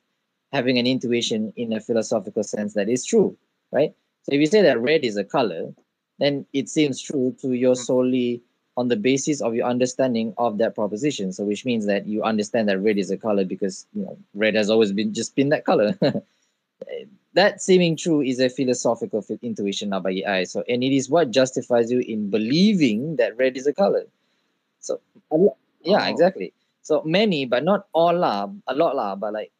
[0.52, 3.36] having an intuition in a philosophical sense that is true,
[3.72, 3.94] right?
[4.24, 5.74] So if you say that red is a color,
[6.20, 8.42] then it seems true to your solely
[8.78, 11.32] on the basis of your understanding of that proposition.
[11.32, 14.56] So which means that you understand that red is a color because you know red
[14.56, 15.98] has always been just been that color.
[17.34, 20.44] that seeming true is a philosophical intuition now bagi I.
[20.44, 24.06] So and it is what justifies you in believing that red is a color.
[24.80, 25.00] So
[25.86, 26.12] yeah, Oh.
[26.12, 26.54] exactly.
[26.82, 29.52] So many, but not all lah, a lot lah, but like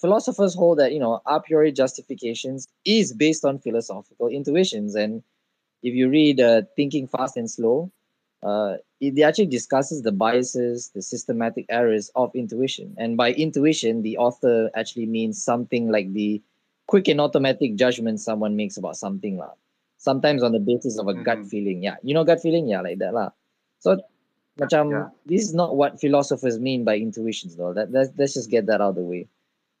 [0.00, 5.22] philosophers hold that you know a priori justifications is based on philosophical intuitions and
[5.82, 7.90] if you read uh, thinking fast and slow
[8.42, 14.16] uh, it actually discusses the biases the systematic errors of intuition and by intuition the
[14.16, 16.40] author actually means something like the
[16.86, 19.52] quick and automatic judgment someone makes about something lah.
[19.98, 21.48] sometimes on the basis of a gut Mhm.
[21.50, 23.30] feeling yeah you know gut feeling yeah like that lah.
[23.80, 24.00] so
[24.60, 25.08] macam, Yeah.
[25.26, 27.72] this is not what philosophers mean by intuitions though.
[27.72, 29.26] That, that let's just get that out of the way.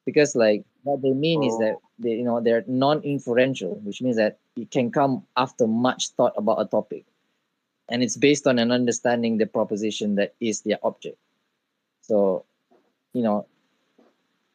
[0.06, 1.82] Because like what they mean is that Oh.
[1.98, 6.60] they you know they're non-inferential which means that it can come after much thought about
[6.60, 7.04] a topic.
[7.90, 11.18] And it's based on an understanding the proposition that is their object.
[12.02, 12.44] So
[13.12, 13.46] you know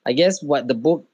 [0.06, 1.06] i guess what the book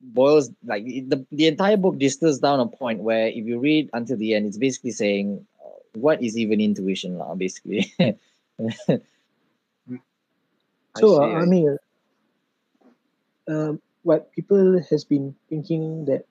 [0.00, 4.16] boils like the, the entire book distills down a point where if you read until
[4.16, 7.92] the end it's basically saying uh, what is even intuition now basically
[10.96, 11.76] So, see, uh, I I mean,
[13.48, 16.24] um, what people has been thinking that,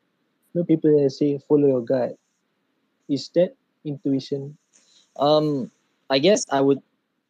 [0.54, 2.18] know, people say follow your gut.
[3.10, 4.58] Is that intuition?
[5.18, 5.72] Um,
[6.10, 6.80] I guess I would,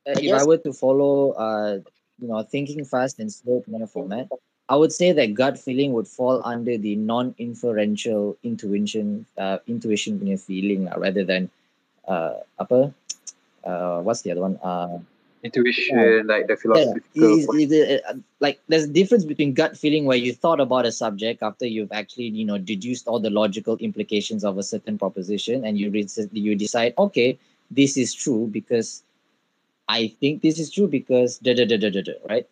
[0.07, 1.79] uh, if I were to follow, uh,
[2.19, 4.29] you know, thinking fast and slow kind of format,
[4.69, 10.39] I would say that gut feeling would fall under the non-inferential intuition, uh, intuition punya
[10.39, 11.49] feeling lah, rather than,
[12.07, 12.93] uh, apa,
[13.63, 14.57] uh, what's the other one?
[14.61, 14.99] Uh,
[15.43, 17.23] intuition, like the philosophical.
[17.23, 20.85] is- is it, uh, like there's a difference between gut feeling where you thought about
[20.85, 24.97] a subject after you've actually you know deduced all the logical implications of a certain
[24.97, 27.37] proposition and you re- you decide okay
[27.71, 29.03] this is true because
[29.87, 32.47] I think this is true because da da da da da da right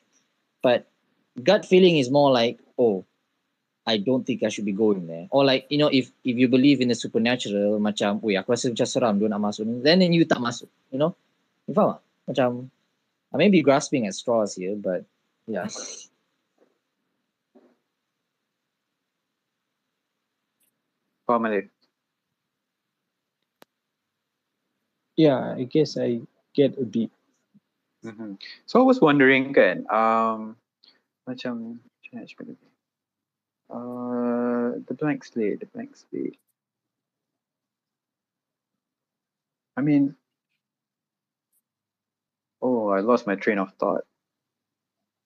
[0.61, 0.87] but
[1.43, 3.05] gut feeling is more like oh
[3.89, 6.45] I don't think I should be going there or like you know if if you
[6.45, 10.05] believe in the supernatural macam weh aku rasa macam seram dia nak masuk ni then,
[10.05, 11.17] then you tak masuk you know
[11.65, 12.01] you faham tak?
[12.29, 12.69] macam
[13.33, 15.05] I may be grasping at straws here, but
[15.45, 15.67] yeah.
[21.29, 21.69] Faham Alif?
[25.15, 26.21] Yeah, I guess I
[26.55, 27.11] get a bit.
[28.01, 28.41] Mhm.
[28.65, 30.57] So I was wondering kan, um,
[31.29, 32.65] macam macam mana nak cakap tadi?
[33.69, 36.37] Uh, the blank slate, the blank slate.
[39.77, 40.15] I mean,
[42.61, 44.03] oh, I lost my train of thought.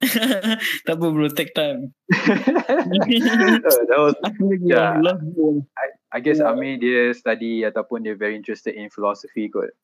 [0.00, 1.94] that bro, take time.
[2.12, 4.14] That was,
[4.60, 5.00] Yeah.
[5.00, 5.66] bro.
[6.12, 6.52] I guess Yeah.
[6.54, 9.74] Amir dia study ataupun dia very interested in philosophy kot.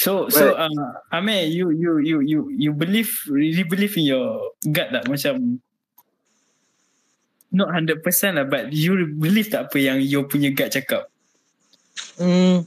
[0.00, 4.56] So so But- uh, Amir, you you you you you believe really believe in your
[4.72, 5.60] gut tak macam
[7.52, 8.00] not 100%
[8.32, 11.12] lah but you believe tak apa yang you punya gut cakap.
[12.16, 12.64] Mm,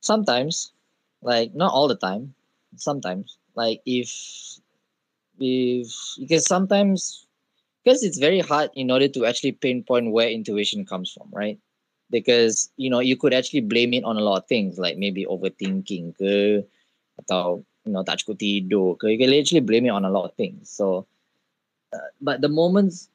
[0.00, 0.72] sometimes,
[1.20, 2.32] like not all the time.
[2.80, 4.08] Sometimes, like if
[5.36, 7.28] if because sometimes
[7.84, 11.60] because it's very hard in order to actually pinpoint where intuition comes from, right?
[12.10, 15.26] Because you know you could actually blame it on a lot of things, like maybe
[15.26, 16.62] overthinking ke,
[17.24, 19.10] atau you know tak cukup tidur ke.
[19.10, 20.70] You can literally blame it on a lot of things.
[20.70, 21.06] So,
[21.92, 23.08] uh, but the moments,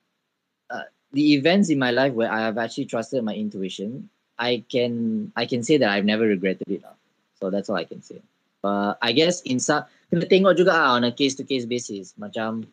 [0.70, 4.10] uh, the events in my life where I have actually trusted my intuition,
[4.40, 6.82] I can I can say that I've never regretted it.
[6.84, 6.98] lah.
[7.40, 8.20] So that's all I can say.
[8.62, 12.18] But I guess in some kena tengok juga on a case to case basis.
[12.20, 12.68] Macam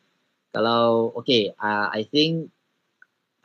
[0.50, 2.50] kalau okay, uh, I think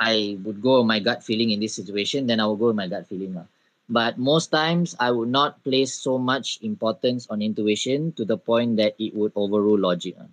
[0.02, 2.82] I would go with my gut feeling in this situation, then I will go with
[2.82, 3.46] my gut feeling lah.
[3.86, 8.82] But most times I would not place so much importance on intuition to the point
[8.82, 10.18] that it would overrule logic.
[10.18, 10.32] lah.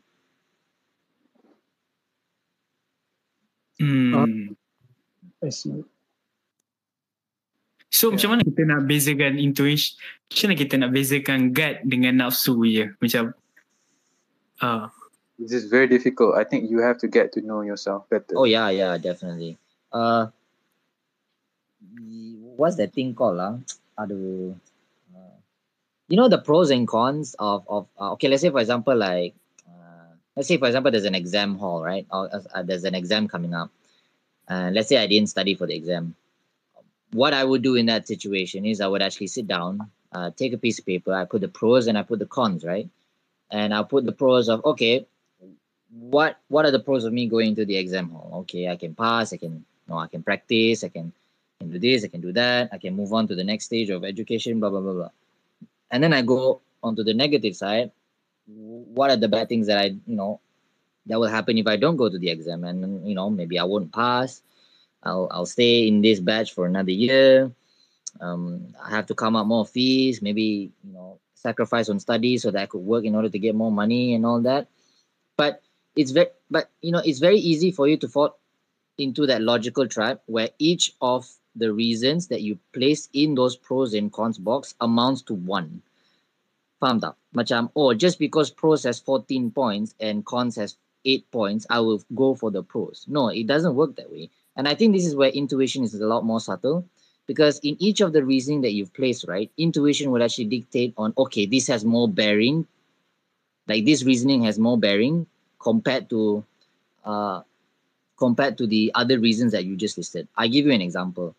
[3.78, 4.56] Hmm.
[5.42, 5.84] I see.
[7.88, 8.20] So Yeah.
[8.20, 9.96] macam mana kita nak bezakan intuition
[10.28, 13.32] macam mana kita nak bezakan gut dengan nafsu je macam
[14.60, 14.86] uh,
[15.38, 16.34] This is very difficult.
[16.34, 18.34] I think you have to get to know yourself better.
[18.34, 19.56] Oh yeah, yeah, definitely.
[19.92, 20.26] Uh,
[22.56, 23.36] what's that thing called?
[23.36, 23.58] lah?
[23.98, 24.58] Aduh.
[25.14, 25.38] Uh,
[26.08, 28.26] you know the pros and cons of of uh, okay.
[28.26, 32.06] Let's say for example, like uh, let's say for example, there's an exam hall, right?
[32.10, 33.70] Or uh, there's an exam coming up,
[34.48, 36.16] and let's say I didn't study for the exam.
[37.12, 40.52] What I would do in that situation is I would actually sit down, uh, take
[40.52, 42.90] a piece of paper, I put the pros and I put the cons, right?
[43.50, 45.06] And I'll put the pros of okay,
[45.90, 48.30] what what are the pros of me going to the exam hall?
[48.42, 51.12] Okay, I can pass, I can you know, I can practice, I can,
[51.60, 53.90] can do this, I can do that, I can move on to the next stage
[53.90, 55.10] of education, blah blah blah blah.
[55.90, 57.90] And then I go onto the negative side.
[58.46, 60.40] What are the bad things that I you know
[61.06, 62.64] that will happen if I don't go to the exam?
[62.64, 64.42] And you know, maybe I won't pass.
[65.02, 67.50] I'll I'll stay in this batch for another year.
[68.20, 72.50] Um, I have to come up more fees, maybe you know, sacrifice on studies so
[72.50, 74.66] that I could work in order to get more money and all that.
[75.36, 75.62] But
[75.98, 78.38] it's very but you know it's very easy for you to fall
[78.98, 81.26] into that logical trap where each of
[81.56, 85.82] the reasons that you place in those pros and cons box amounts to one.
[86.80, 87.18] Faham tak?
[87.34, 92.02] Macam, oh, just because pros has 14 points and cons has 8 points, I will
[92.14, 93.06] go for the pros.
[93.08, 94.30] No, it doesn't work that way.
[94.54, 96.86] And I think this is where intuition is a lot more subtle
[97.26, 101.12] because in each of the reasoning that you've placed, right, intuition will actually dictate on,
[101.18, 102.66] okay, this has more bearing
[103.68, 105.26] like this reasoning has more bearing
[105.58, 106.44] compared to
[107.04, 107.42] uh
[108.18, 110.26] compared to the other reasons that you just listed.
[110.36, 111.34] I give you an example.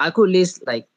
[0.00, 0.88] I could list like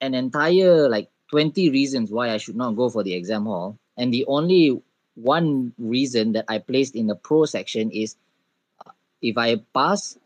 [0.00, 3.78] an entire like 20 reasons why i should not go for the exam hall.
[3.96, 4.80] And the only
[5.14, 8.16] one reason that i placed in the pro section is
[8.86, 10.16] uh, if i pass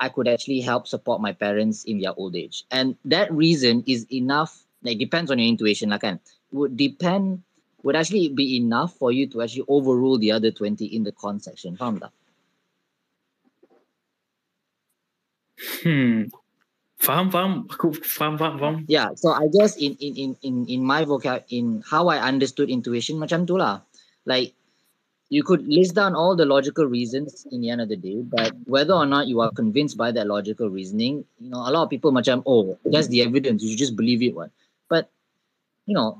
[0.00, 2.64] i could actually help support my parents in their old age.
[2.70, 6.20] And that reason is enough like depends on your intuition lah kan.
[6.52, 7.42] Would depend
[7.84, 11.38] would actually be enough for you to actually overrule the other 20 in the con
[11.38, 12.10] section tak
[15.84, 16.32] Hmm.
[16.98, 17.68] Faham, faham.
[17.70, 18.76] Aku faham, faham, faham.
[18.88, 22.72] Yeah, so I guess in in in in in my vocab in how I understood
[22.72, 23.84] intuition macam tu lah.
[24.24, 24.56] Like
[25.28, 28.56] you could list down all the logical reasons in the end of the day, but
[28.64, 31.92] whether or not you are convinced by that logical reasoning, you know, a lot of
[31.92, 34.50] people macam oh that's the evidence, you should just believe it one.
[34.88, 35.12] But
[35.84, 36.18] you know,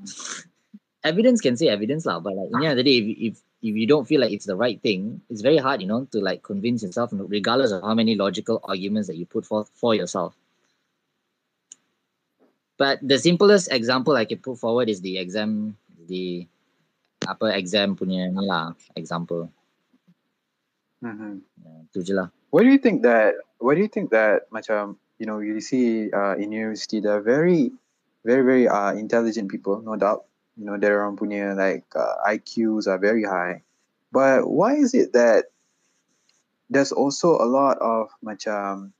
[1.04, 3.34] evidence can say evidence lah, but like in the end of the day, if if
[3.62, 6.20] if you don't feel like it's the right thing, it's very hard, you know, to
[6.20, 10.34] like convince yourself, regardless of how many logical arguments that you put forth for yourself.
[12.76, 15.76] But the simplest example I can put forward is the exam,
[16.08, 16.48] the
[17.28, 19.48] apa exam punya ni lah example.
[21.04, 21.44] Mhm.
[21.62, 22.32] Yeah, tu lah.
[22.50, 23.36] Why do you think that?
[23.60, 24.50] What do you think that?
[24.50, 27.70] Macam you know, you see uh, in university, they're very,
[28.24, 30.24] very, very uh, intelligent people, no doubt.
[30.56, 33.62] You know, their orang punya like uh, IQs are very high.
[34.12, 35.50] But why is it that
[36.70, 38.94] there's also a lot of macam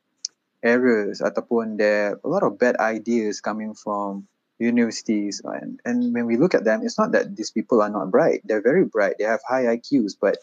[0.65, 4.27] errors ataupun there a lot of bad ideas coming from
[4.59, 8.11] universities and and when we look at them, it's not that these people are not
[8.11, 8.43] bright.
[8.45, 9.19] They're very bright.
[9.19, 10.39] They have high IQs, but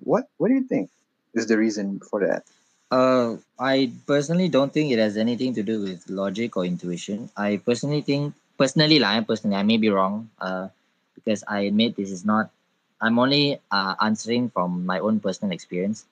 [0.00, 0.88] what what do you think
[1.34, 2.44] is the reason for that?
[2.90, 7.30] Uh, I personally don't think it has anything to do with logic or intuition.
[7.36, 10.28] I personally think, personally, lah, eh, personally, I may be wrong.
[10.38, 10.68] Uh,
[11.16, 12.50] because I admit this is not.
[13.00, 16.06] I'm only uh, answering from my own personal experience.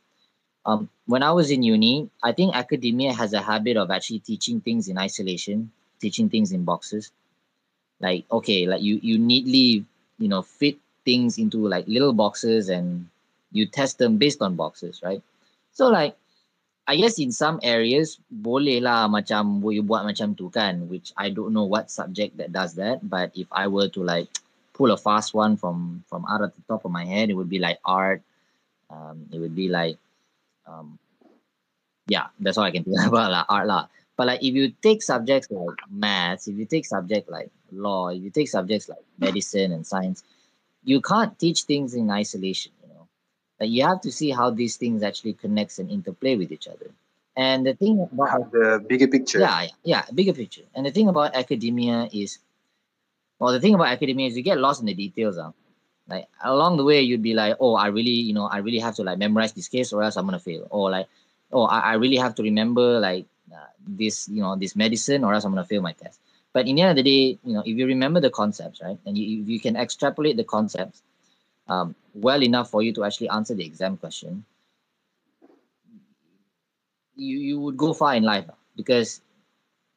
[0.66, 4.61] Um, when I was in uni, I think academia has a habit of actually teaching
[4.61, 5.70] things in isolation,
[6.01, 7.12] teaching things in boxes.
[8.01, 9.84] Like okay, like you you neatly
[10.18, 13.09] you know fit things into like little boxes and
[13.53, 15.22] you test them based on boxes, right?
[15.72, 16.16] So like
[16.89, 21.28] I guess in some areas boleh lah macam you buat macam tu kan which I
[21.28, 24.32] don't know what subject that does that but if I were to like
[24.72, 27.53] pull a fast one from from out of the top of my head it would
[27.53, 28.24] be like art
[28.89, 30.01] um it would be like
[30.64, 30.97] um
[32.09, 33.84] yeah that's all I can think about lah art lah.
[34.16, 38.24] But like if you take subjects like maths if you take subject like law if
[38.24, 40.24] you take subjects like medicine and science
[40.89, 42.72] you can't teach things in isolation
[43.61, 46.90] you you have to see how these things actually connects and interplay with each other
[47.38, 49.38] and the thing about the bigger picture.
[49.38, 50.62] yeah, yeah, yeah, bigger picture.
[50.74, 52.38] And the thing about academia is,
[53.38, 55.38] well, the thing about academia is you get lost in the details.
[55.38, 55.52] Uh.
[56.09, 58.96] Like along the way, you'd be like, oh, I really, you know, I really have
[58.96, 60.66] to like memorize this case or else I'm gonna fail.
[60.70, 61.06] Or like,
[61.52, 65.32] oh, I, I really have to remember like uh, this, you know, this medicine or
[65.32, 66.18] else I'm gonna fail my test.
[66.52, 68.98] But in the end of the day, you know, if you remember the concepts, right,
[69.06, 71.02] and you, if you can extrapolate the concepts
[71.68, 74.44] um, well enough for you to actually answer the exam question,
[77.16, 78.46] you, you would go far in life
[78.76, 79.20] because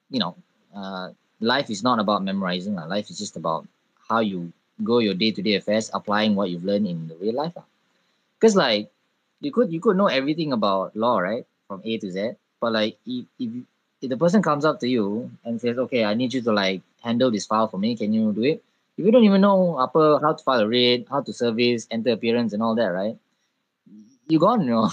[0.10, 0.36] you know
[0.76, 1.10] uh,
[1.40, 3.68] life is not about memorizing life is just about
[4.10, 4.52] how you
[4.84, 7.54] go your day-to-day affairs applying what you've learned in the real life
[8.40, 8.90] because like
[9.42, 12.98] you could you could know everything about law right from a to z but like
[13.06, 13.50] if, if
[14.02, 16.82] if the person comes up to you and says okay i need you to like
[17.04, 17.96] handle this file for me.
[17.96, 18.64] Can you do it
[19.02, 22.12] if you don't even know upper how to file a writ how to service enter
[22.12, 23.18] appearance and all that right
[24.28, 24.90] you gone you know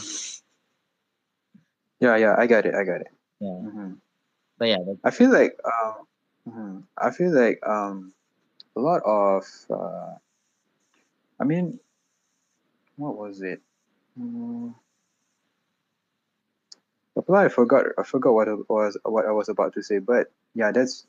[2.01, 2.35] yeah, yeah.
[2.39, 2.75] I got it.
[2.75, 3.09] I got it.
[3.41, 3.93] yeah hmm
[4.59, 5.95] but yeah that's I feel like um,
[6.49, 8.13] mhm, I feel like um,
[8.77, 10.15] a lot of uh,
[11.41, 11.79] I mean,
[12.97, 13.61] what was it?
[14.21, 14.75] Mm,
[17.17, 17.87] I forgot.
[17.99, 19.99] I forgot what it was what I was about to say.
[19.99, 21.07] But yeah, that's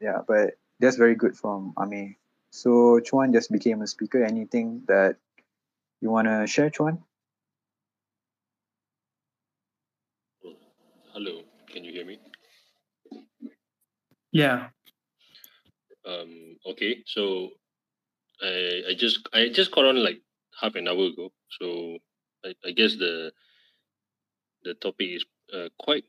[0.00, 0.20] yeah.
[0.26, 2.16] But that's very good from Amir.
[2.50, 4.22] So Chuan just became a speaker.
[4.24, 5.16] Anything that
[6.00, 7.02] you wanna share, Chuan?
[11.12, 12.18] Hello, can you hear me?
[14.32, 14.68] Yeah.
[16.04, 17.50] Um, okay, so
[18.42, 20.20] I I just I just got on like
[20.60, 21.98] half an hour ago, so
[22.44, 23.32] I, I guess the
[24.64, 26.04] the topic is uh, quite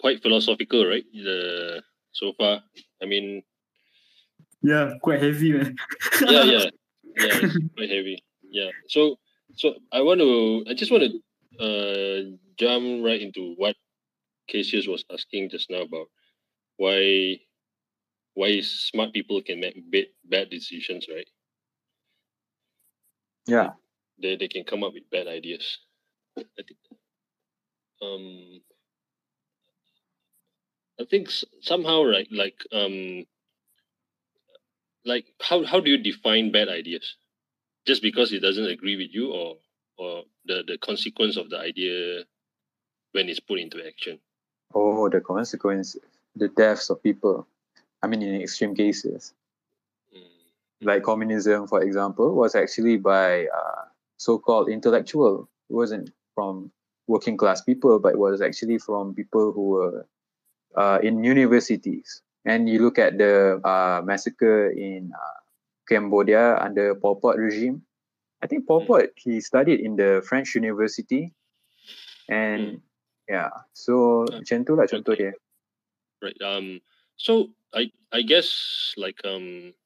[0.00, 1.04] quite philosophical, right?
[1.14, 1.82] The
[2.12, 2.60] so far,
[3.02, 3.42] I mean,
[4.62, 5.76] Yeah, quite heavy man.
[6.20, 6.64] yeah, yeah,
[7.16, 8.22] yeah, it's quite heavy.
[8.50, 9.16] Yeah, so
[9.56, 11.10] so I want to I just want to
[11.58, 13.76] uh jump right into what
[14.48, 16.08] Cassius was asking just now about
[16.76, 17.40] why
[18.34, 21.28] why smart people can make bad, bad decisions, right?
[23.46, 23.70] Yeah.
[24.20, 25.78] They they can come up with bad ideas.
[26.38, 26.78] I think
[28.02, 28.60] um
[31.00, 31.30] I think
[31.62, 33.24] somehow right like um
[35.04, 37.16] like how how do you define bad ideas?
[37.86, 39.56] Just because it doesn't agree with you or
[39.96, 42.24] or the the consequence of the idea
[43.12, 44.18] when it's put into action.
[44.74, 45.96] Oh, the consequence,
[46.36, 47.46] the deaths of people.
[48.02, 49.34] I mean, in extreme cases,
[50.14, 50.26] Mm.
[50.82, 53.84] like communism, for example, was actually by uh,
[54.16, 55.48] so-called intellectual.
[55.68, 56.72] It wasn't from
[57.06, 60.06] working class people, but it was actually from people who were
[60.76, 62.22] uh, in universities.
[62.44, 65.40] And you look at the uh, massacre in uh,
[65.88, 67.82] Cambodia under Pol Pot regime.
[68.40, 68.86] I think Pol Mm.
[68.88, 71.36] Pot he studied in the French university,
[72.28, 72.80] and
[73.28, 75.36] yeah, so macam tu lah contoh dia.
[76.24, 76.36] Right.
[76.40, 76.80] Um.
[77.20, 78.48] So I I guess
[78.96, 79.76] like um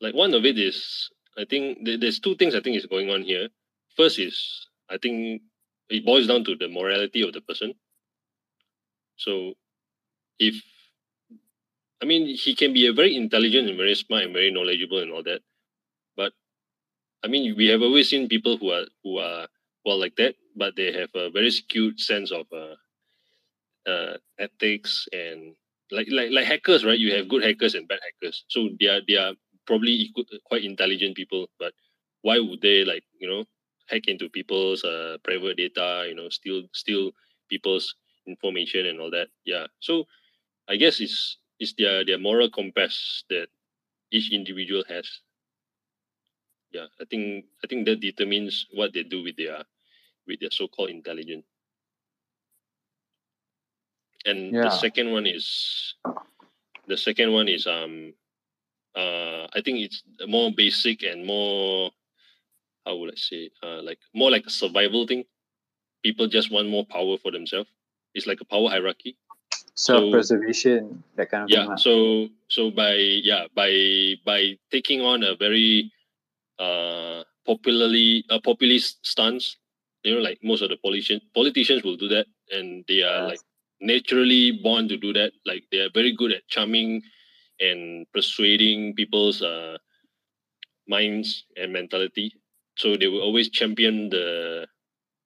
[0.00, 3.12] like one of it is I think there, there's two things I think is going
[3.12, 3.52] on here.
[3.92, 5.44] First is I think
[5.92, 7.76] it boils down to the morality of the person.
[9.20, 9.52] So
[10.40, 10.56] if
[12.02, 15.10] I mean he can be a very intelligent and very smart and very knowledgeable and
[15.12, 15.40] all that,
[16.16, 16.32] but
[17.24, 19.48] I mean we have always seen people who are who are
[19.84, 22.76] well like that, but they have a very skewed sense of uh,
[23.86, 25.54] uh, ethics and
[25.90, 26.98] like like like hackers, right?
[26.98, 28.44] You have good hackers and bad hackers.
[28.48, 29.34] So they are they are
[29.66, 30.10] probably
[30.44, 31.72] quite intelligent people, but
[32.22, 33.44] why would they like you know
[33.88, 36.06] hack into people's uh, private data?
[36.08, 37.12] You know, steal steal
[37.50, 37.94] people's
[38.26, 39.28] information and all that.
[39.44, 39.66] Yeah.
[39.80, 40.04] So
[40.68, 43.46] I guess it's it's their their moral compass that
[44.10, 45.06] each individual has.
[46.72, 49.62] Yeah, I think I think that determines what they do with their
[50.26, 51.46] with their so-called intelligence.
[54.26, 55.94] And the second one is
[56.88, 58.14] the second one is um
[58.96, 61.90] uh I think it's more basic and more
[62.86, 65.24] how would I say uh like more like a survival thing.
[66.02, 67.70] People just want more power for themselves.
[68.14, 69.16] It's like a power hierarchy.
[69.74, 71.60] Self-preservation, that kind of Yeah.
[71.64, 71.68] thing.
[71.70, 71.76] lah.
[71.76, 72.94] So so by
[73.24, 73.72] yeah by
[74.24, 75.90] by taking on a very
[76.58, 79.56] uh popularly a populist stance,
[80.04, 83.38] you know, like most of the politician politicians will do that, and they are Yes.
[83.38, 83.44] like
[83.80, 85.32] naturally born to do that.
[85.46, 87.02] Like they are very good at charming
[87.60, 89.78] and persuading people's uh
[90.88, 92.34] minds and mentality.
[92.76, 94.66] So they will always champion the.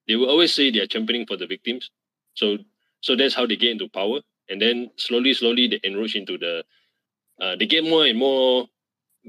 [0.09, 1.91] They will always say they are championing for the victims.
[2.35, 2.59] So
[3.03, 6.65] so that's how they get into power, and then slowly, slowly they enroach into the.
[7.41, 8.67] Uh, they get more and more,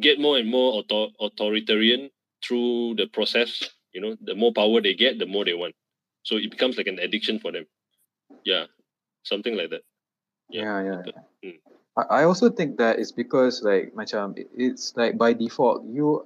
[0.01, 2.09] get more and more author- authoritarian
[2.45, 3.63] through the process.
[3.93, 5.76] You know, the more power they get, the more they want.
[6.24, 7.65] So it becomes like an addiction for them.
[8.45, 8.65] Yeah,
[9.24, 9.82] something like that.
[10.49, 11.01] Yeah, yeah.
[11.03, 11.24] betul.
[11.43, 11.59] Hmm.
[11.97, 16.24] I I also think that it's because like macam it- it's like by default you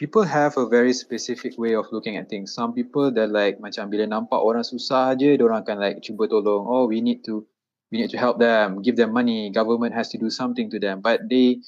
[0.00, 2.50] people have a very specific way of looking at things.
[2.54, 6.66] Some people that like macam bila nampak orang susah aje, orang akan like cuba tolong.
[6.66, 7.44] Oh, we need to
[7.92, 9.50] we need to help them, give them money.
[9.50, 11.58] Government has to do something to them, but they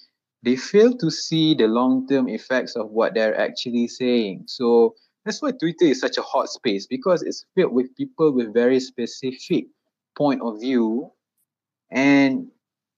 [0.42, 4.44] they fail to see the long term effects of what they're actually saying.
[4.46, 4.94] So
[5.24, 8.80] that's why Twitter is such a hot space because it's filled with people with very
[8.80, 9.66] specific
[10.16, 11.10] point of view
[11.90, 12.48] and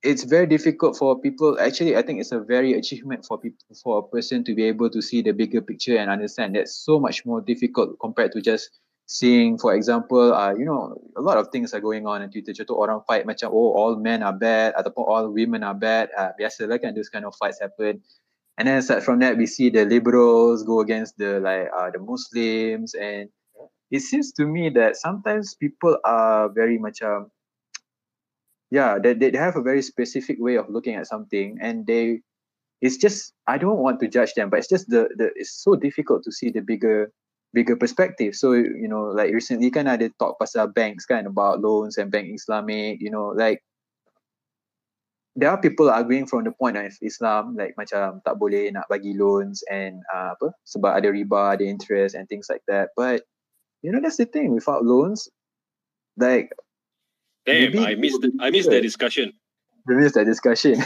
[0.02, 3.98] it's very difficult for people actually i think it's a very achievement for people for
[3.98, 7.24] a person to be able to see the bigger picture and understand that's so much
[7.24, 8.70] more difficult compared to just
[9.06, 12.52] seeing for example uh, you know a lot of things are going on in twitter.
[12.52, 16.10] Contoh orang fight macam oh all men are bad ataupun all women are bad.
[16.18, 18.02] Uh, biasalah kan those kind of fights happen.
[18.58, 22.02] And then aside from that we see the liberals go against the like uh, the
[22.02, 22.98] muslims.
[22.98, 23.30] And
[23.94, 27.30] it seems to me that sometimes people are very macam
[28.74, 31.62] yeah they, they have a very specific way of looking at something.
[31.62, 32.26] And they
[32.84, 35.80] it's just i don't want to judge them but it's just the the it's so
[35.80, 37.08] difficult to see the bigger
[37.52, 38.34] bigger perspective.
[38.34, 42.28] So you know like recently kan ada talk pasal banks kan about loans and bank
[42.32, 43.62] islamic you know like
[45.36, 49.12] there are people arguing from the point of Islam like macam tak boleh nak bagi
[49.12, 52.96] loans and uh, apa sebab ada riba ada interest and things like that.
[52.96, 53.28] But
[53.84, 55.28] you know that's the thing without loans
[56.16, 56.50] like
[57.46, 59.30] Damn, Maybe I missed the, I missed that discussion.
[59.86, 60.82] we missed that discussion.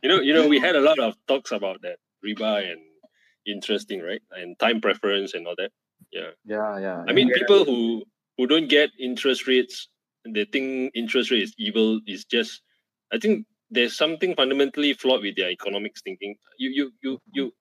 [0.00, 2.80] You know, you know, we had a lot of talks about that riba and
[3.48, 4.22] interesting, right?
[4.32, 5.70] And time preference and all that.
[6.12, 6.30] Yeah.
[6.44, 7.34] yeah yeah I mean, yeah.
[7.38, 8.04] people who
[8.36, 9.88] who don't get interest rates,
[10.26, 12.00] they think interest rate is evil.
[12.06, 12.62] Is just,
[13.12, 16.36] I think there's something fundamentally flawed with their economics thinking.
[16.58, 17.52] You you you you,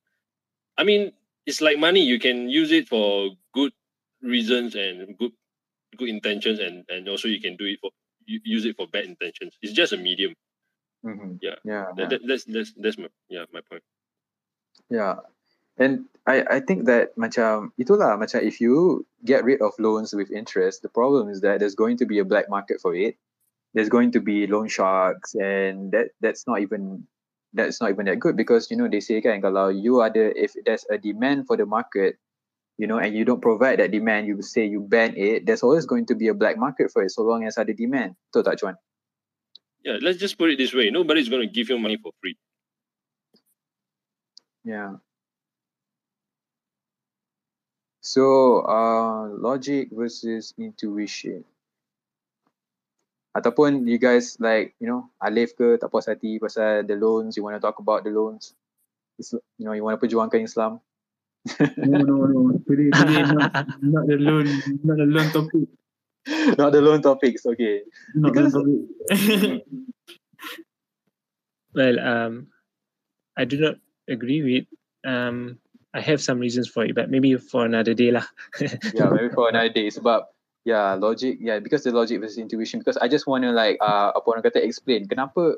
[0.78, 1.12] I mean,
[1.46, 2.02] it's like money.
[2.02, 3.72] You can use it for good
[4.22, 5.32] reasons and good
[5.98, 7.92] good intentions, and and also you can do it for
[8.28, 9.58] use it for bad intentions.
[9.62, 10.36] It's just a medium.
[11.06, 11.40] Mhm.
[11.42, 11.56] Yeah.
[11.64, 13.84] yeah That, that, that's that's that's my yeah my point.
[14.90, 15.16] Yeah.
[15.78, 20.32] And I, I think that macam itulah macam if you get rid of loans with
[20.32, 23.16] interest, the problem is that there's going to be a black market for it.
[23.74, 27.06] There's going to be loan sharks and that that's not even
[27.54, 30.34] that's not even that good because you know they say kan kalau you are ada
[30.34, 32.18] if there's a demand for the market,
[32.82, 35.86] you know, and you don't provide that demand, you say you ban it, there's always
[35.86, 38.18] going to be a black market for it so long as ada demand.
[38.34, 38.76] Betul tak Chuan?
[39.88, 42.36] yeah, let's just put it this way: nobody's going to give you money for free.
[44.64, 45.00] Yeah.
[48.08, 51.44] So, uh, logic versus intuition.
[53.36, 57.44] Ataupun you guys like, you know, Alif ke tak puas hati pasal the loans, you
[57.44, 58.56] want to talk about the loans.
[59.20, 60.80] It's, you know, you want to perjuangkan Islam.
[61.84, 62.56] No, no, no.
[62.64, 63.52] Today, today not,
[63.84, 64.48] not the loan,
[64.88, 65.68] not the loan topic.
[66.56, 67.84] Not the loan topics, okay.
[68.16, 68.64] Not Because- the
[69.12, 69.68] topic.
[71.76, 72.56] Well, um,
[73.36, 73.76] I do not
[74.08, 74.66] agree with.
[75.04, 75.60] Um,
[75.94, 78.26] I have some reasons for it, but maybe for another day lah.
[78.94, 79.88] yeah, maybe for another day.
[79.88, 80.28] Sebab
[80.68, 82.80] yeah, logic, yeah, because the logic versus intuition.
[82.80, 85.56] Because I just want to like, uh, apa orang kata explain kenapa,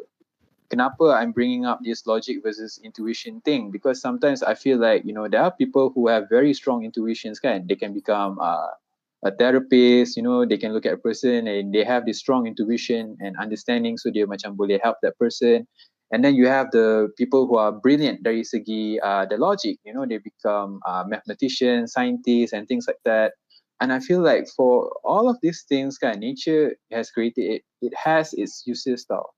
[0.69, 3.73] kenapa I'm bringing up this logic versus intuition thing.
[3.73, 7.41] Because sometimes I feel like you know there are people who have very strong intuitions,
[7.41, 7.65] kan?
[7.65, 8.77] They can become uh,
[9.25, 10.15] a therapist.
[10.15, 13.33] You know, they can look at a person and they have this strong intuition and
[13.41, 15.65] understanding, so dia macam boleh help that person.
[16.11, 19.77] And then you have the people who are brilliant dari segi uh, the logic.
[19.85, 23.33] You know, they become uh, mathematicians, scientists, and things like that.
[23.79, 27.61] And I feel like for all of these things, kind of nature has created it.
[27.81, 29.31] It has its uses tau.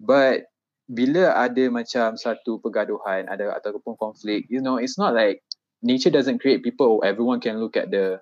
[0.00, 0.48] But
[0.88, 5.44] bila ada macam satu pergaduhan, ada ataupun konflik, you know, it's not like
[5.84, 7.04] nature doesn't create people.
[7.04, 8.18] Everyone can look at the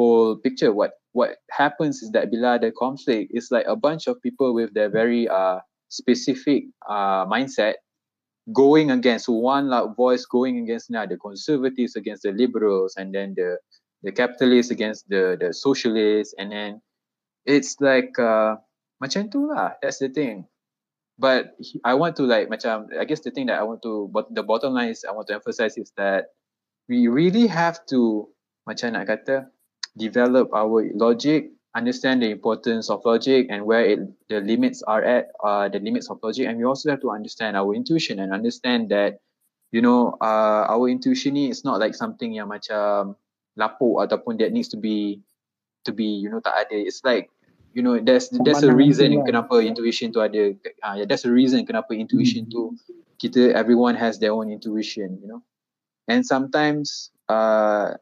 [0.00, 0.72] whole picture.
[0.72, 4.72] What what happens is that bila ada conflict, it's like a bunch of people with
[4.72, 7.74] their very uh specific uh mindset
[8.52, 13.58] going against one loud voice going against another conservatives against the liberals and then the
[14.02, 16.80] the capitalists against the the socialists and then
[17.44, 18.54] it's like uh
[19.02, 20.44] macam tu lah that's the thing.
[21.16, 24.28] But I want to like macam I guess the thing that I want to but
[24.28, 26.36] the bottom line is I want to emphasize is that
[26.92, 28.28] we really have to
[28.68, 29.48] macam nak kata
[29.96, 34.00] develop our logic understand the importance of logic and where it
[34.32, 37.56] the limits are at uh the limits of logic and we also have to understand
[37.56, 39.20] our intuition and understand that
[39.76, 43.12] you know uh our intuition ni is not like something yang macam
[43.60, 45.20] lapuk ataupun that needs to be
[45.86, 46.76] to be you know tak ada.
[46.76, 47.30] It's like
[47.72, 50.52] you know there's there's a reason kenapa intuition tu ada.
[50.82, 52.74] Uh, yeah, there's a reason kenapa intuition tu
[53.22, 55.40] kita everyone has their own intuition you know.
[56.10, 57.96] And sometimes uh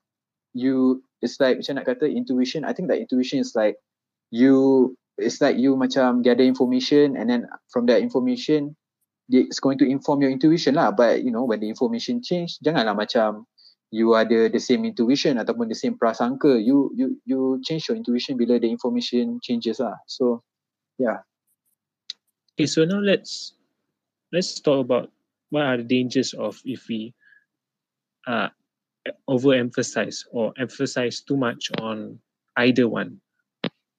[0.57, 3.81] you it's like macam nak kata intuition I think that intuition is like
[4.29, 8.77] you it's like you macam gather information and then from that information
[9.33, 10.93] it's going to inform your intuition lah.
[10.93, 13.49] But you know when the information change janganlah macam
[13.89, 16.61] you ada the same intuition ataupun the same prasangka.
[16.61, 19.97] You you you change your intuition bila the information changes lah.
[20.05, 20.45] So
[21.01, 21.25] yeah.
[22.55, 23.57] Okay, so now let's
[24.35, 25.15] let's talk about
[25.55, 27.15] what are the dangers of if we
[28.27, 28.51] uh,
[29.29, 32.19] overemphasize or emphasize too much on
[32.57, 33.21] either one.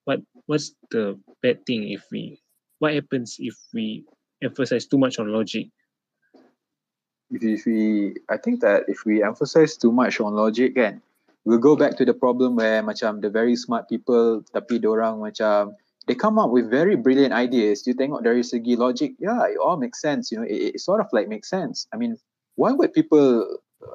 [0.04, 2.40] What what's the bad thing if we
[2.78, 4.04] what happens if we
[4.42, 5.68] emphasize too much on logic?
[7.30, 11.02] if, if we I think that if we emphasize too much on logic kan
[11.44, 15.18] we'll go back to the problem where much macam the very smart people tapi orang
[15.18, 15.74] macam
[16.06, 19.78] they come up with very brilliant ideas you tengok dari segi logic yeah it all
[19.78, 22.18] makes sense you know it, it sort of like makes sense I mean
[22.54, 23.42] why would people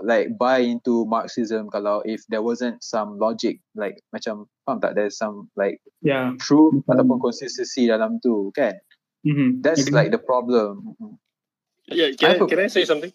[0.05, 5.17] like buy into Marxism kalau if there wasn't some logic like macam faham tak there's
[5.17, 6.37] some like Yeah.
[6.37, 8.77] truth Macam- ataupun consistency dalam tu kan
[9.21, 9.61] Mm-hmm.
[9.61, 10.81] that's like the problem
[11.85, 13.11] Yeah, can I, hope- can I say something?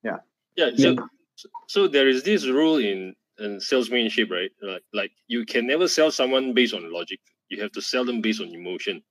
[0.00, 0.22] Yeah.
[0.56, 0.70] Yeah.
[0.76, 4.52] So, so there is this rule in, in salesmanship, right?
[4.62, 7.18] Like, like you can never sell someone based on logic.
[7.50, 9.02] You have to sell them based on emotion.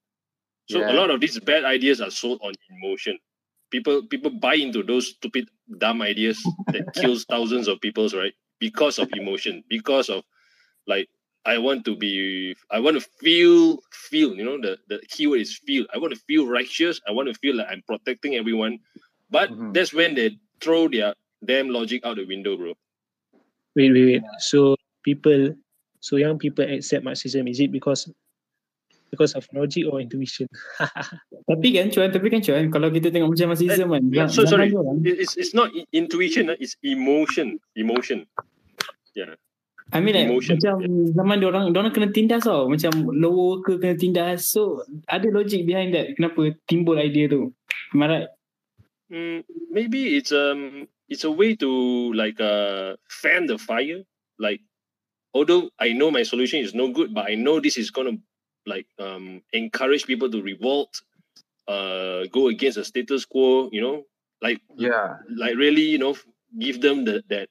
[0.71, 3.19] So a lot of these bad ideas are sold on emotion.
[3.73, 5.49] People people buy into those stupid
[5.81, 10.23] dumb ideas that kills thousands of people's right because of emotion, because of
[10.87, 11.09] like
[11.45, 15.57] I want to be I want to feel feel, you know, the, the keyword is
[15.57, 15.85] feel.
[15.93, 17.01] I want to feel righteous.
[17.07, 18.79] I want to feel like I'm protecting everyone.
[19.29, 19.73] But Mhm.
[19.73, 22.73] that's when they throw their damn logic out the window, bro.
[23.75, 24.23] Wait, wait, wait.
[24.39, 25.55] So people,
[25.99, 27.47] so young people accept Marxism.
[27.47, 28.07] Is it because
[29.13, 30.49] because of logic or intuition?
[31.53, 34.01] Tapi kan cuan, tapi kan cuan kalau kita tengok macam Marxism kan.
[34.09, 34.73] yeah, zam- so sorry.
[34.73, 37.61] zaman dia orang- It- It's it's not intuition, ah, it's emotion.
[37.77, 38.25] Emotion.
[39.13, 39.37] Yeah.
[39.93, 40.75] I mean like Emotion, macam
[41.13, 42.65] zaman dia orang, dia orang kena tindas tau.
[42.65, 44.49] Macam lower ke kena tindas.
[44.49, 46.17] So ada logic behind that.
[46.17, 47.53] Kenapa timbul idea tu.
[47.93, 48.29] Am I right?
[49.13, 51.69] Mm, maybe it's um it's a way to
[52.17, 54.01] like uh fan the fire.
[54.41, 54.65] Like
[55.37, 58.17] although I know my solution is no good, but I know this is gonna
[58.65, 61.01] like um encourage people to revolt,
[61.67, 64.03] uh go against the status quo, you know,
[64.41, 66.15] like yeah like really, you know,
[66.59, 67.49] give them the that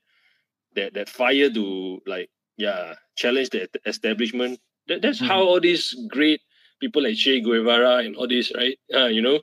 [0.77, 4.61] that that fire to like yeah challenge the establishment.
[4.89, 6.41] That, that's how all these great
[6.81, 8.79] people like Che Guevara and all this, right?
[8.93, 9.41] Uh, you know,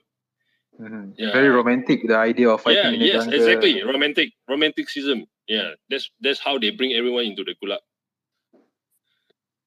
[0.80, 1.12] Mhm.
[1.18, 1.32] Yeah.
[1.32, 2.06] Very romantic.
[2.08, 3.34] The idea of yeah, fighting in the yes, jungle.
[3.36, 3.82] exactly.
[3.84, 5.26] Romantic, romanticism.
[5.46, 7.84] Yeah, that's that's how they bring everyone into the gulag.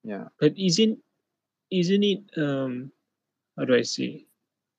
[0.03, 0.99] Yeah, But isn't
[1.73, 2.93] isn't it um
[3.57, 4.29] how do I say?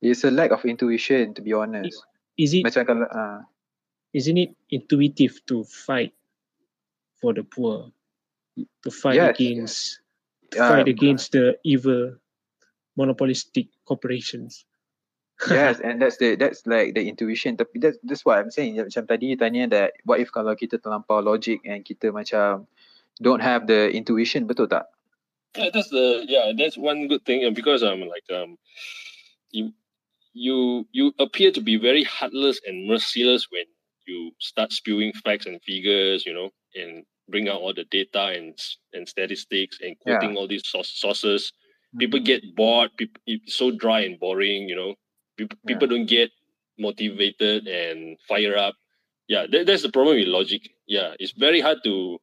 [0.04, 1.34] it's a lack of intuition.
[1.34, 1.98] To be honest,
[2.38, 3.40] Is it macam kalau uh,
[4.14, 6.14] isn't it intuitive to fight
[7.18, 7.90] for the poor?
[8.86, 9.34] To fight Yes.
[9.34, 9.78] against
[10.54, 10.68] to Yeah.
[10.70, 12.14] fight against the evil
[12.94, 14.62] monopolistic corporations.
[15.50, 17.58] yes, and that's the that's like the intuition.
[17.58, 18.78] Tapi that's that's what I'm saying.
[18.78, 22.70] Macam tadi you tanya that what if kalau kita terlampau logic and kita macam
[23.18, 24.93] don't have the intuition, betul tak?
[25.56, 27.44] Yeah, that's the yeah, that's one good thing.
[27.44, 28.56] And because um like um
[29.52, 29.72] you
[30.34, 33.64] you you appear to be very heartless and merciless when
[34.06, 38.58] you start spewing facts and figures, you know, and bring out all the data and
[38.92, 40.18] and statistics and Yeah.
[40.20, 41.52] quoting all these sources.
[41.98, 42.90] People get bored.
[42.96, 44.94] People it's so dry and boring, you know.
[45.36, 45.66] People, Yeah.
[45.66, 46.30] people don't get
[46.78, 48.74] motivated and fire up.
[49.28, 50.70] Yeah, that, that's the problem with logic.
[50.86, 52.18] Yeah, it's very hard to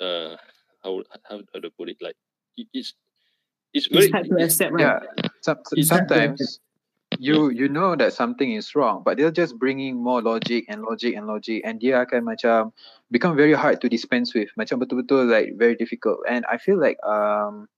[0.00, 0.36] uh
[0.84, 2.16] how how, how to put it like
[2.56, 2.94] it's
[3.72, 4.80] it's very It's hard to accept, right?
[4.82, 6.60] Yeah, some, It's sometimes
[7.18, 11.14] you you know that something is wrong, but they're just bringing more logic and logic
[11.14, 12.72] and logic, and dia akan macam
[13.10, 16.18] become very hard to dispense with, macam betul-betul like very difficult.
[16.28, 17.68] And I feel like um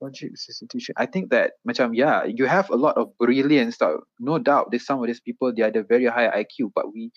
[0.00, 0.94] logic is institution.
[0.96, 4.06] I think that macam yeah, you have a lot of brilliance, tau.
[4.22, 4.70] no doubt.
[4.70, 7.10] There's some of these people they are the very high IQ, but we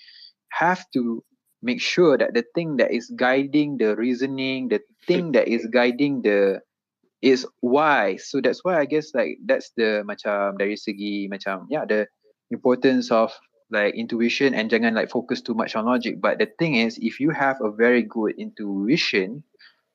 [0.51, 1.23] have to
[1.61, 6.21] make sure that the thing that is guiding the reasoning, the thing that is guiding
[6.25, 6.59] the
[7.21, 8.17] is why.
[8.17, 12.09] So that's why I guess like that's the macam dari segi macam yeah the
[12.49, 13.29] importance of
[13.71, 16.19] like intuition and jangan like focus too much on logic.
[16.19, 19.45] But the thing is, if you have a very good intuition,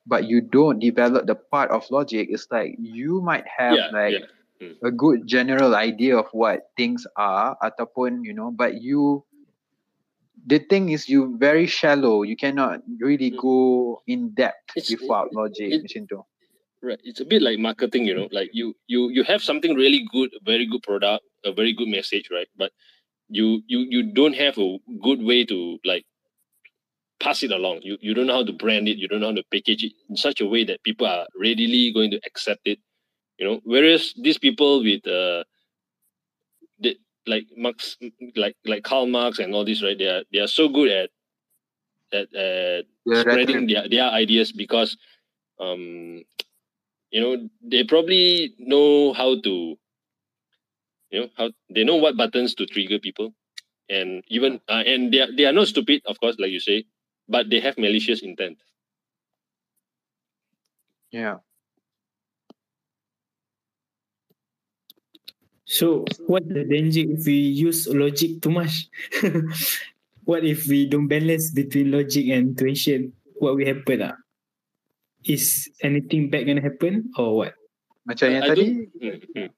[0.09, 4.15] but you don't develop the part of logic, it's like you might have yeah, like
[4.57, 4.73] yeah.
[4.81, 9.21] a good general idea of what things are ataupun you know but you
[10.49, 13.37] the thing is you very shallow you cannot really Mm.
[13.37, 13.57] go
[14.09, 16.19] in depth It's- without logic it- macam tu
[16.87, 17.01] Right.
[17.03, 20.29] It's a bit like marketing, you know, like you you you have something really good,
[20.33, 22.47] a very good product, a very good message, right?
[22.57, 22.71] But
[23.27, 26.05] you you you don't have a good way to like
[27.19, 27.81] pass it along.
[27.81, 29.91] You you don't know how to brand it, you don't know how to package it
[30.09, 32.79] in such a way that people are readily going to accept it.
[33.37, 35.43] You know, whereas these people with uh
[36.79, 37.97] the, like Marx
[38.37, 39.97] like like Karl Marx and all this, right?
[39.97, 41.09] They are they are so good at
[42.13, 44.95] at, at The spreading their, their ideas because
[45.59, 46.23] um
[47.11, 49.77] you know they probably know how to
[51.09, 53.33] you know how they know what buttons to trigger people
[53.89, 56.85] and even uh, and they are, they are not stupid of course like you say
[57.29, 58.59] but they have malicious intent
[61.11, 61.37] yeah
[65.65, 67.33] So what the danger if we
[67.67, 68.87] use logic too much?
[70.25, 73.13] what if we don't balance between logic and intuition?
[73.39, 74.01] What will happen?
[74.01, 74.15] Ah?
[75.27, 77.53] Is anything bad gonna happen or what?
[78.07, 78.65] macam yang I tadi
[78.95, 79.49] Mm, mm.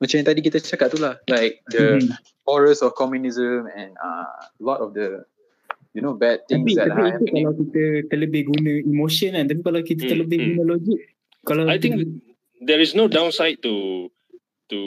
[0.00, 2.08] macam yang tadi kita cakap tu lah like the Mhm.
[2.48, 5.20] horrors of communism and uh, a lot of the
[5.92, 9.44] you know bad things Tapi, that tapi are happening kalau kita terlebih guna emotion kan.
[9.44, 10.48] Tapi kalau kita Hmm, terlebih hmm.
[10.56, 10.98] guna logik,
[11.44, 12.00] kalau I think
[12.64, 14.08] there is no downside to
[14.72, 14.80] to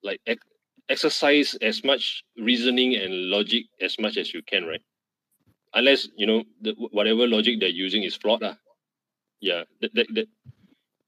[0.00, 0.48] like ex-
[0.88, 4.84] exercise as much reasoning and logic as much as you can right
[5.76, 8.56] unless you know the, whatever logic they're using is flawed lah.
[9.40, 10.28] yeah that, that, that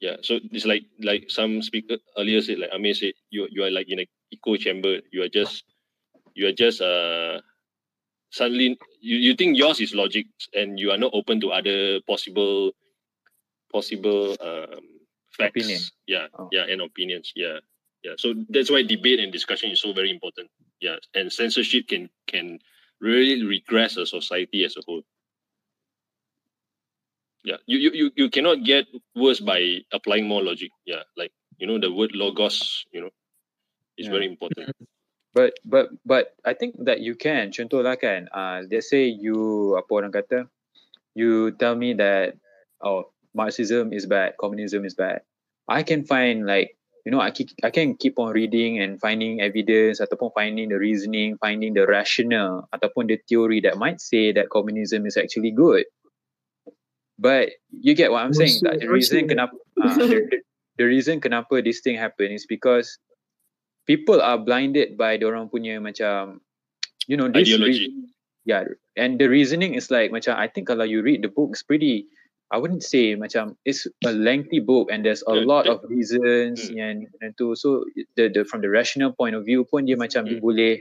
[0.01, 3.73] yeah so it's like like some speaker earlier said like Amir said you you are
[3.73, 5.65] like in a echo chamber you are just
[6.37, 7.41] you are just uh
[8.31, 12.71] suddenly you, you think yours is logic and you are not open to other possible
[13.73, 14.85] possible um
[15.33, 15.81] facts Opinion.
[16.07, 16.49] yeah Oh.
[16.53, 17.59] yeah and opinions yeah
[18.05, 20.51] yeah so that's why debate and discussion is so very important
[20.81, 22.61] yeah and censorship can can
[23.01, 25.03] really regress a society as a whole
[27.45, 28.87] yeah you you you, you cannot get
[29.17, 33.11] worse by applying more logic yeah like you know the word logos you know
[33.99, 34.13] is Yeah.
[34.13, 34.69] very important
[35.35, 37.53] But but but I think that you can.
[37.53, 38.27] Contoh lah kan.
[38.33, 40.49] Uh, let's say you apa orang kata,
[41.13, 42.39] you tell me that
[42.81, 45.23] oh Marxism is bad, communism is bad.
[45.69, 46.78] I can find like
[47.09, 50.77] you know I keep, I can keep on reading and finding evidence ataupun finding the
[50.77, 55.89] reasoning, finding the rationale ataupun the theory that might say that communism is actually good.
[57.17, 58.61] But you get what I'm saying?
[58.61, 58.85] Tak?
[58.85, 60.39] The reason kenapa uh, the, the,
[60.77, 63.01] the reason kenapa this thing happen is because
[63.89, 66.45] people are blinded by orang punya macam
[67.09, 67.89] you know this Ideology.
[67.89, 68.13] reason-
[68.45, 68.69] yeah
[69.01, 72.05] and the reasoning is like macam I think kalau you read the book it's pretty
[72.49, 75.91] I wouldn't say macam it's a lengthy book and there's a Yeah, lot that- of
[75.93, 76.81] reasons Hmm.
[76.81, 77.85] and and tu so
[78.17, 80.45] the the from the rational point of view pun dia macam dia Hmm.
[80.49, 80.81] boleh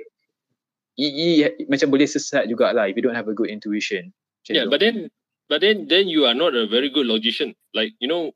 [0.97, 1.32] i, i,
[1.68, 4.15] macam boleh sesat jugalah if you don't have a good intuition.
[4.41, 4.72] Macam yeah tu.
[4.72, 5.11] but then
[5.51, 8.32] but then then you are not a very good logician like you know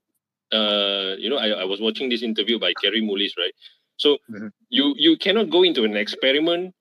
[0.52, 3.56] uh you know i, I was watching this interview by Kary Mullis right
[3.96, 4.52] so Mhm.
[4.68, 6.76] you you cannot go into an experiment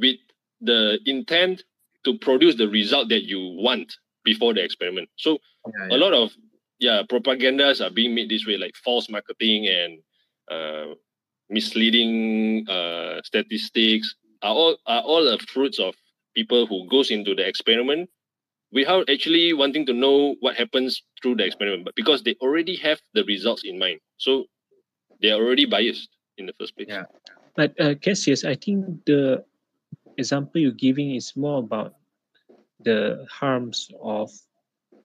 [0.00, 0.16] with
[0.64, 1.62] the intent
[2.08, 5.08] to produce the result that you want before the experiment.
[5.16, 6.32] So Yeah, a lot of
[6.78, 9.98] yeah propagandas are being made this way like false marketing and
[10.50, 10.94] uh,
[11.48, 15.94] misleading uh, statistics are all are all the fruits of
[16.34, 18.10] people who goes into the experiment
[18.72, 23.00] without actually wanting to know what happens through the experiment but because they already have
[23.14, 24.00] the results in mind.
[24.18, 24.46] So
[25.22, 26.08] they are already biased
[26.38, 26.88] in the first place.
[26.90, 27.04] Yeah.
[27.56, 29.44] But uh, Cassius, I think the
[30.18, 31.94] example you're giving is more about
[32.80, 34.30] the harms of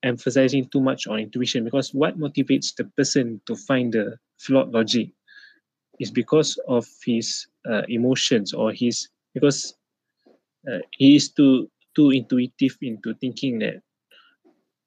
[0.03, 5.09] emphasizing too much on intuition because what motivates the person to find the flawed logic
[5.99, 9.75] is because of his uh, emotions or his because
[10.71, 13.81] uh, he is too too intuitive into thinking that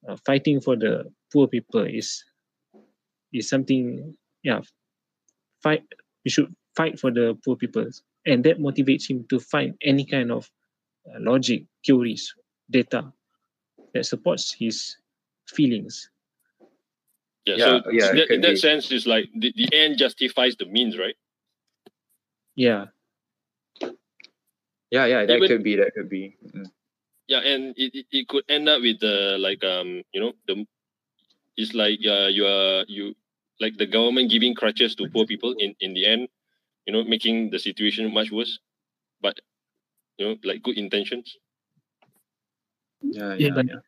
[0.08, 2.24] uh, fighting for the poor people is
[3.32, 4.60] is something yeah
[5.62, 5.84] fight
[6.24, 7.88] we should fight for the poor people.
[8.26, 10.48] And that motivates him to find any kind of
[11.08, 12.34] uh, logic theories
[12.72, 13.12] data
[13.94, 14.96] that supports his
[15.46, 16.08] feelings
[17.44, 18.56] yeah, Yeah, so yeah, that, in that be.
[18.56, 21.16] sense it's like the, the end justifies the means right
[22.56, 22.86] yeah
[24.90, 26.36] yeah, yeah, that Even- could be, that could be.
[26.54, 26.70] Mm.
[27.28, 30.66] yeah and it, it, it could end up with the like um you know the
[31.56, 33.14] it's like uh, you are you
[33.60, 36.28] like the government giving crutches to poor people in in the end
[36.86, 38.58] you know making the situation much worse
[39.20, 39.38] but
[40.18, 41.36] you know like good intentions
[43.02, 43.82] Yeah, Yeah, yeah, but- yeah.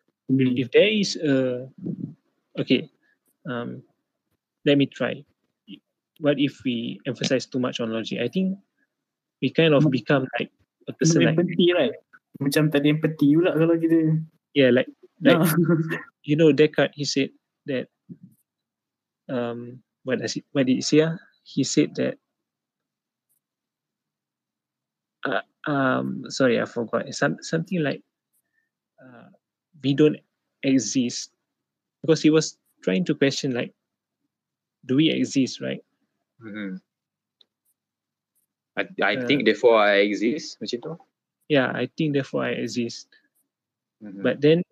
[0.58, 1.68] if there is a
[2.56, 2.88] okay
[3.44, 3.84] um
[4.64, 5.20] let me try
[6.24, 8.56] what if we emphasize too much on logic i think
[9.44, 9.92] we kind of Hmm.
[9.92, 10.48] become like
[10.88, 11.92] a person like empathy right
[12.40, 14.16] macam tak ada empathy pula kalau kita
[14.56, 14.88] yeah like
[15.20, 15.44] like Ah.
[16.28, 17.30] you know Descartes he said
[17.68, 17.86] that
[19.28, 21.20] um what does he what did he say ah?
[21.44, 22.16] he said that
[25.28, 28.00] uh, um sorry I forgot some something like
[29.05, 29.28] uh,
[29.82, 30.16] we don't
[30.64, 31.30] exist
[32.00, 33.72] because he was trying to question like
[34.86, 35.84] do we exist right
[36.40, 36.80] Mhm.
[38.76, 40.92] I, I Uh, think therefore I exist macam tu.
[41.52, 43.07] yeah I think therefore I exist
[44.02, 44.22] Mhm.
[44.24, 44.64] but then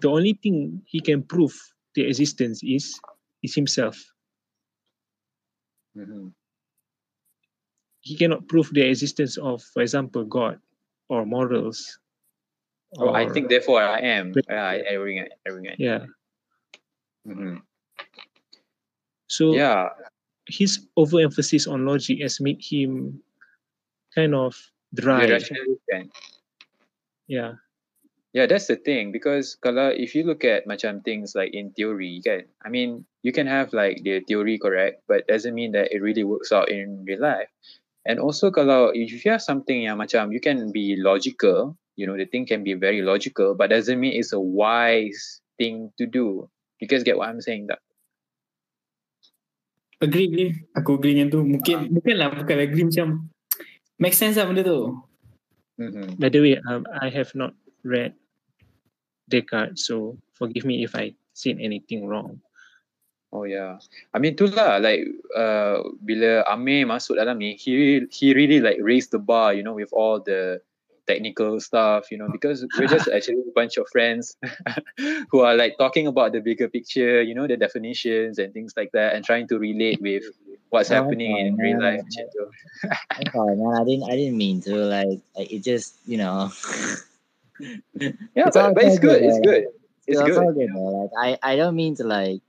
[0.00, 1.52] the only thing he can prove
[1.94, 2.96] the existence is
[3.44, 3.96] is himself
[5.96, 6.32] Mhm.
[8.00, 10.56] he cannot prove the existence of, for example, God
[11.12, 11.98] or morals.
[12.98, 14.32] Oh, I think therefore I am.
[14.34, 15.76] But- Yeah, I, I ingat, I ingat.
[15.78, 16.02] yeah.
[17.26, 17.62] Mhm.
[19.30, 19.94] So Yeah,
[20.50, 23.22] his overemphasis on logic has made him
[24.14, 24.58] kind of
[24.90, 25.26] dry.
[25.26, 26.10] the rationalist kan.
[27.30, 27.62] Yeah,
[28.34, 32.18] Yeah, that's the thing because kalau if you look at macam things like in theory
[32.26, 36.02] kan, I mean you can have like the theory correct, but doesn't mean that it
[36.02, 37.50] really works out in real life.
[38.06, 42.16] And also kalau if you have something yang macam you can be logical, you know
[42.16, 46.48] the thing can be very logical, but doesn't mean it's a wise thing to do.
[46.80, 47.84] You guys get what I'm saying tak?
[50.00, 53.28] agree agree aku agree dengan tu mungkin bukanlah bukan agree macam
[54.00, 54.96] make sense lah benda tu
[55.80, 56.20] Mm-hmm.
[56.20, 57.56] by the way, um, I have not
[57.88, 58.12] read
[59.32, 62.44] Descartes, so forgive me if I said anything wrong.
[63.32, 63.80] Oh yeah.
[64.12, 68.76] I mean tu lah like uh, bila Amir masuk dalam ni he he really like
[68.84, 70.60] raised the bar you know with all the
[71.10, 74.38] technical stuff you know because we're just actually a bunch of friends
[75.34, 78.94] who are like talking about the bigger picture you know the definitions and things like
[78.94, 80.22] that and trying to relate with
[80.70, 82.42] what's Oh, happening in real life macam tu.
[83.34, 83.74] Man.
[83.74, 84.06] I didn't.
[84.06, 84.74] I didn't mean to.
[84.86, 86.50] Like, it just, you know.
[87.98, 89.26] Yeah, It's but, but it's good, good.
[89.26, 89.62] It's good.
[90.06, 90.54] It's all good.
[90.54, 90.70] good.
[90.70, 92.40] Like, I, I don't mean to like,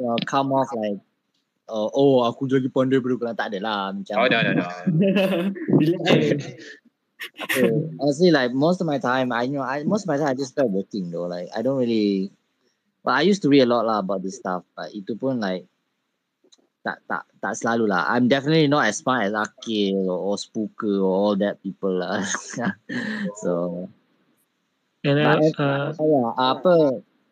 [0.00, 0.98] you know, come off like,
[1.68, 3.16] uh, oh, aku lagi pandai kau.
[3.32, 3.92] Tak ada lah.
[3.92, 4.66] Macam, Oh no no no.
[5.80, 5.96] bila
[7.42, 7.70] Okay.
[8.00, 10.34] Honestly, like most of my time, I you know, I most of my time I
[10.34, 11.26] just spend working though.
[11.26, 12.30] Like I don't really.
[13.04, 15.66] Well, I used to read a lot lah about this stuff, but itu pun like
[16.84, 18.04] tak tak tak selalu lah.
[18.12, 22.20] I'm definitely not as smart as Akil or, or Spooker or all that people lah.
[23.42, 23.88] so
[25.04, 26.74] And uh, But, uh, oh yeah, apa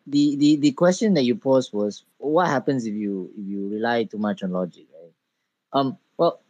[0.07, 4.05] the the the question that you posed was what happens if you if you rely
[4.05, 5.15] too much on logic, right?
[5.73, 6.41] Um, well,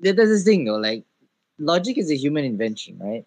[0.00, 1.04] there- there's this thing though, like
[1.58, 3.24] logic is a human invention, right?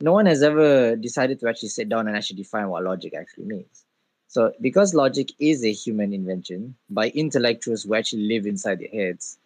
[0.00, 3.44] No one has ever decided to actually sit down and actually define what logic actually
[3.44, 3.84] means.
[4.28, 9.38] So because logic is a human invention by intellectuals who actually live inside their heads,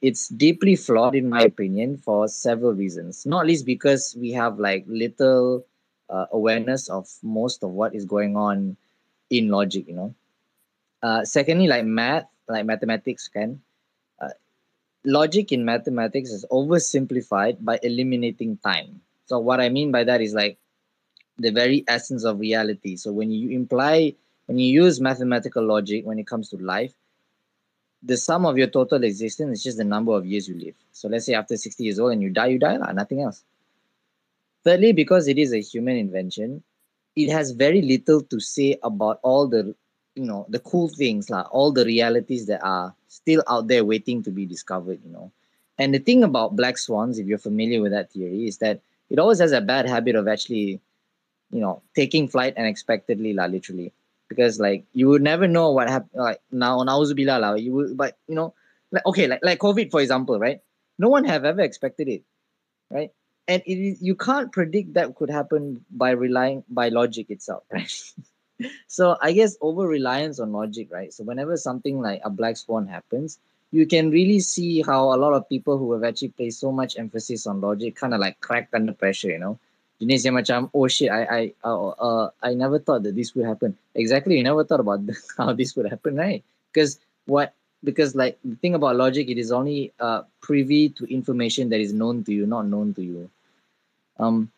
[0.00, 3.26] it's deeply flawed in my opinion for several reasons.
[3.26, 5.64] Not least because we have like little
[6.10, 8.76] uh, awareness of most of what is going on
[9.30, 10.14] in logic, you know.
[11.02, 13.60] Uh, secondly, like math, like mathematics can,
[15.04, 19.00] logic in mathematics is oversimplified by eliminating time.
[19.26, 20.58] So what I mean by that is like
[21.38, 22.96] the very essence of reality.
[22.96, 24.14] So when you imply,
[24.46, 26.94] when you use mathematical logic when it comes to life,
[28.02, 30.74] the sum of your total existence is just the number of years you live.
[30.92, 33.44] So let's say after 60 years old and you die, you die, lah, nothing else.
[34.64, 36.62] Thirdly, because it is a human invention,
[37.14, 39.74] it has very little to say about all the
[40.14, 44.22] you know the cool things like all the realities that are still out there waiting
[44.22, 45.30] to be discovered you know.
[45.78, 49.18] And the thing about black swans if you're familiar with that theory is that it
[49.18, 50.80] always has a bad habit of actually
[51.50, 53.92] you know taking flight unexpectedly la, literally.
[54.28, 58.16] Because like you would never know what happened like now nauzubillah la, you would but
[58.28, 58.54] you know
[58.90, 60.60] like okay like, like covid for example right?
[60.98, 62.22] No one have ever expected it
[62.90, 63.12] right?
[63.48, 67.92] And it is, you can't predict that could happen by relying by logic itself right
[68.86, 71.12] so I guess over reliance on logic, right?
[71.12, 73.38] So whenever something like a black swan happens,
[73.72, 76.98] you can really see how a lot of people who have actually placed so much
[76.98, 79.58] emphasis on logic kind of like cracked under pressure, you know.
[80.74, 83.76] Oh shit, I I uh, uh, I never thought that this would happen.
[83.94, 85.00] Exactly, you never thought about
[85.38, 86.42] how this would happen, right?
[86.72, 87.54] Because what
[87.84, 91.92] because like the thing about logic, it is only uh privy to information that is
[91.92, 93.30] known to you, not known to you.
[94.18, 94.50] Um,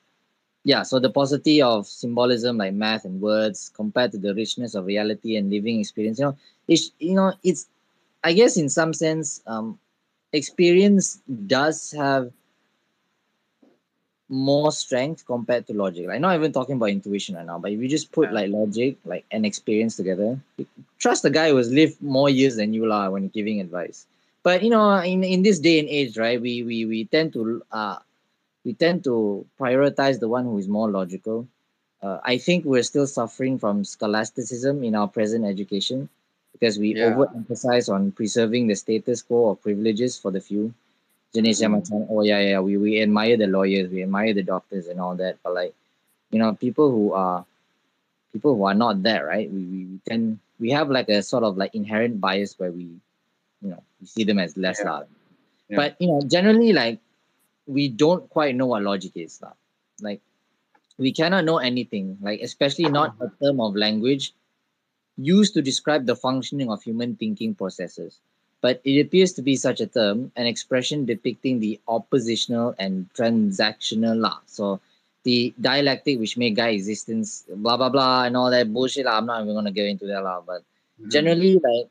[0.64, 4.86] yeah so the paucity of symbolism like math and words compared to the richness of
[4.86, 6.36] reality and living experience you know
[6.68, 7.68] it's you know it's
[8.24, 9.78] i guess in some sense um
[10.32, 12.32] experience does have
[14.28, 16.06] more strength compared to logic.
[16.06, 18.96] Like not even talking about intuition right now but if you just put like logic
[19.04, 20.40] like and experience together
[20.98, 24.06] trust the guy who has lived more years than you are when giving advice.
[24.42, 27.62] But you know in in this day and age right we we we tend to
[27.72, 27.98] uh
[28.64, 31.46] we tend to prioritize the one who is more logical.
[32.02, 36.08] Uh, I think we're still suffering from scholasticism in our present education
[36.52, 37.12] because we Yeah.
[37.14, 40.72] overemphasize on preserving the status quo of privileges for the few.
[41.34, 45.00] Jenis macam, oh yeah, yeah, we, we admire the lawyers, we admire the doctors and
[45.00, 45.36] all that.
[45.42, 45.74] But like,
[46.30, 47.44] you know, people who are
[48.32, 49.50] people who are not there, right?
[49.50, 52.84] We, we, we tend we have like a sort of like inherent bias where we,
[53.62, 54.90] you know, we see them as less Yeah.
[54.90, 55.06] loud.
[55.68, 55.76] Yeah.
[55.76, 57.00] But you know, generally like
[57.66, 59.40] we don't quite know what logic is.
[59.42, 59.52] lah.
[60.00, 60.20] Like
[60.98, 64.34] we cannot know anything, like especially not a term of language
[65.16, 68.20] used to describe the functioning of human thinking processes.
[68.60, 74.16] But it appears to be such a term, an expression depicting the oppositional and transactional
[74.16, 74.40] law.
[74.46, 74.80] So
[75.24, 79.04] the dialectic which may guide existence, blah blah blah, and all that bullshit.
[79.04, 79.18] lah.
[79.18, 80.40] I'm not even gonna get into that lah.
[80.40, 80.64] But
[81.00, 81.10] mm-hmm.
[81.10, 81.88] generally, like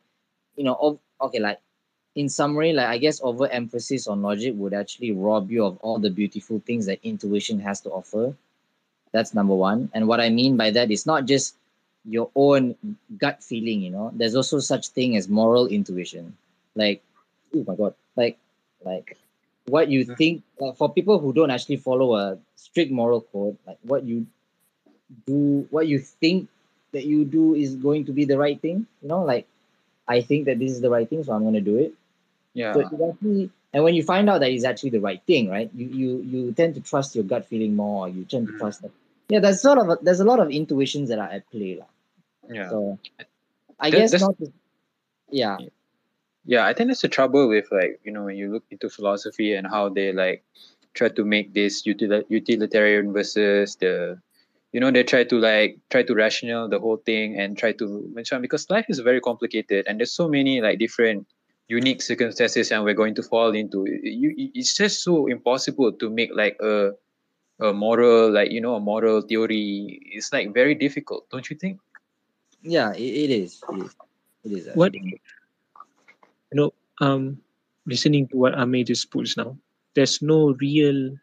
[0.56, 1.60] you know, okay, like
[2.16, 6.10] in summary, like I guess overemphasis on logic would actually rob you of all the
[6.10, 8.36] beautiful things that intuition has to offer.
[9.12, 9.90] That's number one.
[9.94, 11.56] And what I mean by that is not just
[12.06, 12.76] your own
[13.18, 14.12] gut feeling, you know.
[14.14, 16.36] There's also such thing as moral intuition.
[16.76, 17.04] Like,
[17.56, 18.38] oh my god, like
[18.86, 19.18] like
[19.68, 20.18] what you Mhm.
[20.18, 24.26] think uh, for people who don't actually follow a strict moral code, like what you
[25.26, 26.48] do, what you think
[26.92, 29.48] that you do is going to be the right thing, you know, like
[30.08, 31.94] I think that this is the right thing, so I'm going to do it.
[32.54, 35.70] Yeah So actually, and when you find out that it's actually the right thing, right?
[35.76, 38.06] You you you tend to trust your gut feeling more.
[38.06, 38.60] Or you tend to Mm.
[38.60, 38.92] trust that.
[39.30, 41.90] Yeah, there's sort of a, there's a lot of intuitions that are at play, lah.
[42.50, 43.00] yeah So
[43.80, 44.38] I That- guess not.
[44.40, 44.52] To,
[45.32, 45.58] yeah,
[46.46, 49.56] yeah i think that's the trouble with like you know when you look into philosophy
[49.56, 50.44] and how they like
[50.94, 54.20] try to make this util- utilitarian versus the
[54.76, 57.88] you know they try to like try to rational the whole thing and try to
[58.14, 61.26] mention because life is very complicated and there's so many like different
[61.68, 66.30] unique circumstances and we're going to fall into you it's just so impossible to make
[66.36, 66.92] like a
[67.62, 71.80] a moral like you know a moral theory it's like very difficult don't you think
[72.64, 73.62] yeah, it, it is.
[73.70, 73.96] It is.
[74.44, 74.76] It is.
[74.76, 75.20] What you
[76.54, 77.38] know, um,
[77.86, 79.58] listening to what Amir just puts now,
[79.96, 81.16] there's no real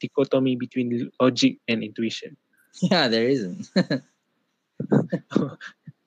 [0.00, 2.36] dichotomy between logic and intuition.
[2.80, 3.68] Yeah, there isn't.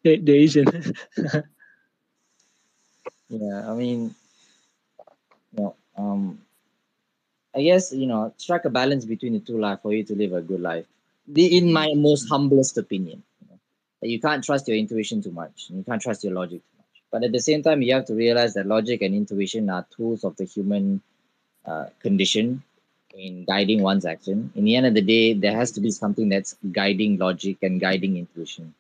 [0.04, 0.98] There, there isn't.
[3.30, 4.16] Yeah, I mean,
[5.52, 6.40] you know, um,
[7.56, 10.34] I guess you know, strike a balance between the two life for you to live
[10.34, 10.86] a good life.
[11.28, 13.60] The, in my most humblest opinion, you, know,
[14.02, 17.02] you can't trust your intuition too much, you can't trust your logic too much.
[17.12, 20.24] But at the same time, you have to realize that logic and intuition are tools
[20.24, 21.02] of the human
[21.66, 22.64] uh, condition
[23.16, 24.52] in guiding one's action.
[24.56, 27.80] In the end of the day, there has to be something that's guiding logic and
[27.80, 28.74] guiding intuition.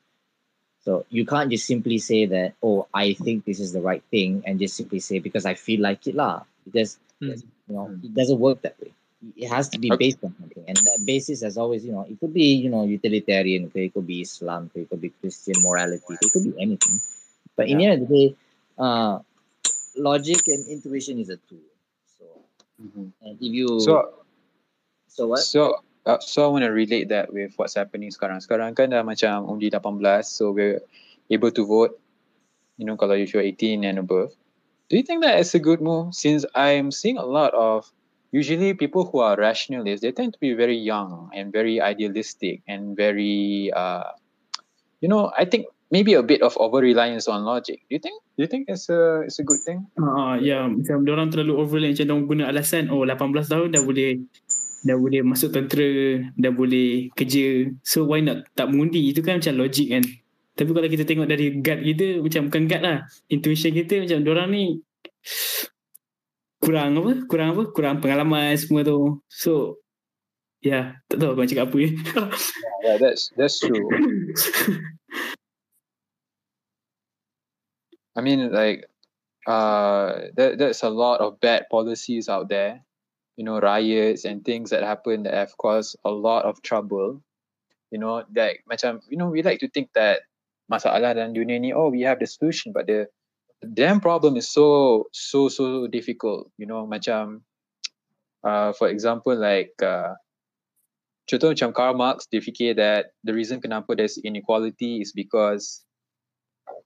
[0.85, 4.43] So you can't just simply say that, oh, I think this is the right thing,
[4.45, 6.43] and just simply say because I feel like it lah.
[6.65, 7.41] Because Hmm.
[7.67, 8.93] you know it doesn't work that way.
[9.35, 10.05] It has to be Okay.
[10.05, 12.83] based on something, and that basis as always, you know, it could be you know
[12.85, 17.01] utilitarian, it could be Islam, it could be Christian morality, it could be anything.
[17.55, 18.35] But in the end of the day,
[18.77, 19.19] uh,
[19.97, 21.65] logic and intuition is a tool.
[22.19, 22.25] So
[23.21, 24.09] and if you So
[25.07, 25.39] so what?
[25.39, 28.37] So uh, so I want to relate that with what's happening sekarang.
[28.37, 30.81] Sekarang kan dah macam undi 18, so we're
[31.29, 31.97] able to vote.
[32.77, 34.35] You know, kalau show 18 and above.
[34.89, 36.13] Do you think that is a good move?
[36.13, 37.89] Since I'm seeing a lot of
[38.29, 42.93] usually people who are rationalists, they tend to be very young and very idealistic and
[42.93, 44.13] very uh,
[45.01, 47.81] you know, I think maybe a bit of over reliance on logic.
[47.89, 48.17] Do you think?
[48.37, 49.87] Do you think it's a it's a good thing?
[50.01, 54.19] Ah, ya macam orang terlalu overlay macam orang guna alasan oh 18 tahun dah boleh
[54.85, 57.73] dah boleh masuk tentera, dah boleh kerja.
[57.81, 59.09] So why not tak mengundi?
[59.09, 60.05] Itu kan macam logik kan.
[60.55, 62.97] Tapi kalau kita tengok dari gut kita macam bukan gut lah.
[63.27, 64.63] Intuition kita macam orang ni
[66.61, 67.11] kurang apa?
[67.25, 67.63] Kurang apa?
[67.73, 69.19] Kurang pengalaman semua tu.
[69.25, 69.81] So
[70.61, 71.89] ya, yeah, tak tahu cakap apa ya.
[72.85, 73.89] Yeah, that's that's true.
[78.15, 78.85] I mean, like,
[79.49, 82.84] uh, there, there's a lot of bad policies out there,
[83.35, 87.21] you know, riots and things that happen that have caused a lot of trouble.
[87.91, 90.21] You know, that macam, you know, we like to think that
[90.71, 93.07] masalah dalam dunia ni, oh, we have the solution, but the
[93.73, 96.49] damn problem is so, so, so difficult.
[96.57, 97.45] You know, macam,
[98.43, 100.17] uh, for example, like, uh,
[101.29, 105.85] contoh macam Karl Marx, dia fikir that the reason kenapa there's inequality is because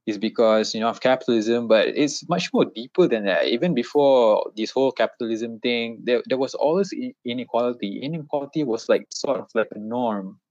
[0.10, 3.48] is because you know of capitalism, but it's much more deeper than that.
[3.48, 6.90] Even before this whole capitalism thing, there there was always
[7.24, 8.02] inequality.
[8.02, 10.42] Inequality was like sort of like a norm,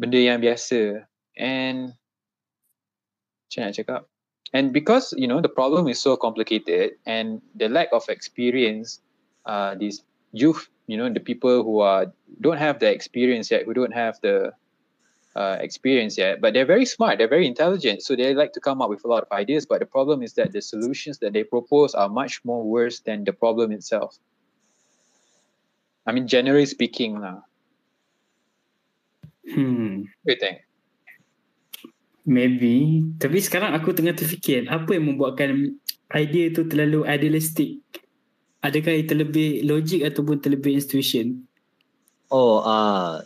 [0.00, 1.04] benda yang biasa.
[1.36, 1.94] And
[3.46, 4.02] macam nak cakap?
[4.56, 8.98] And because you know the problem is so complicated and the lack of experience,
[9.44, 10.02] uh, these
[10.32, 12.06] youth, you know, the people who are
[12.40, 14.52] don't have the experience yet, who don't have the
[15.36, 18.82] uh, experience yet, but they're very smart, they're very intelligent, so they like to come
[18.82, 19.66] up with a lot of ideas.
[19.66, 23.24] But the problem is that the solutions that they propose are much more worse than
[23.24, 24.18] the problem itself.
[26.06, 27.46] I mean, generally speaking, lah.
[29.46, 30.10] Hmm.
[30.22, 30.58] What do you think?
[32.26, 33.02] Maybe.
[33.18, 35.80] Tapi sekarang aku tengah terfikir apa yang membuatkan
[36.14, 37.80] idea tu terlalu idealistic.
[38.60, 41.48] Adakah ia terlebih logik ataupun terlebih institution?
[42.28, 43.24] Oh, uh,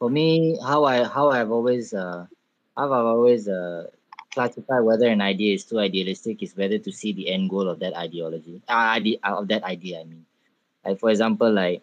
[0.00, 2.26] for me, how I how I've always uh,
[2.76, 3.86] I've always uh,
[4.32, 7.78] classified whether an idea is too idealistic is whether to see the end goal of
[7.80, 10.00] that ideology, uh, idea of that idea.
[10.00, 10.24] I mean,
[10.84, 11.82] like for example, like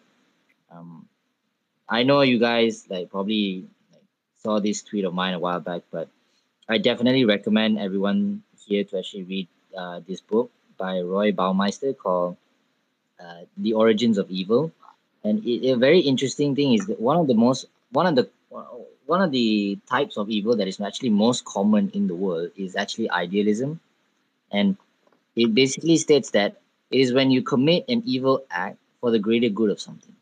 [0.70, 1.06] um,
[1.88, 4.02] I know you guys like probably like,
[4.42, 6.08] saw this tweet of mine a while back, but
[6.68, 12.36] I definitely recommend everyone here to actually read uh, this book by Roy Baumeister called
[13.22, 14.72] uh, "The Origins of Evil."
[15.24, 18.28] and it, a very interesting thing is that one of the most one of the
[19.06, 22.76] one of the types of evil that is actually most common in the world is
[22.76, 23.80] actually idealism.
[24.52, 24.76] And
[25.34, 26.60] it basically states that
[26.90, 30.14] it is when you commit an evil act for the greater good of something.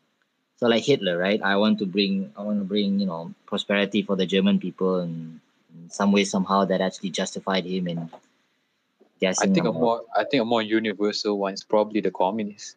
[0.57, 1.41] So like hitler right?
[1.41, 4.95] I want to bring i want to bring you know prosperity for the german people
[4.99, 5.39] and
[5.75, 8.09] in some way somehow that actually justified him in
[9.21, 12.75] I think a about- more I think a more universal one is probably the communists.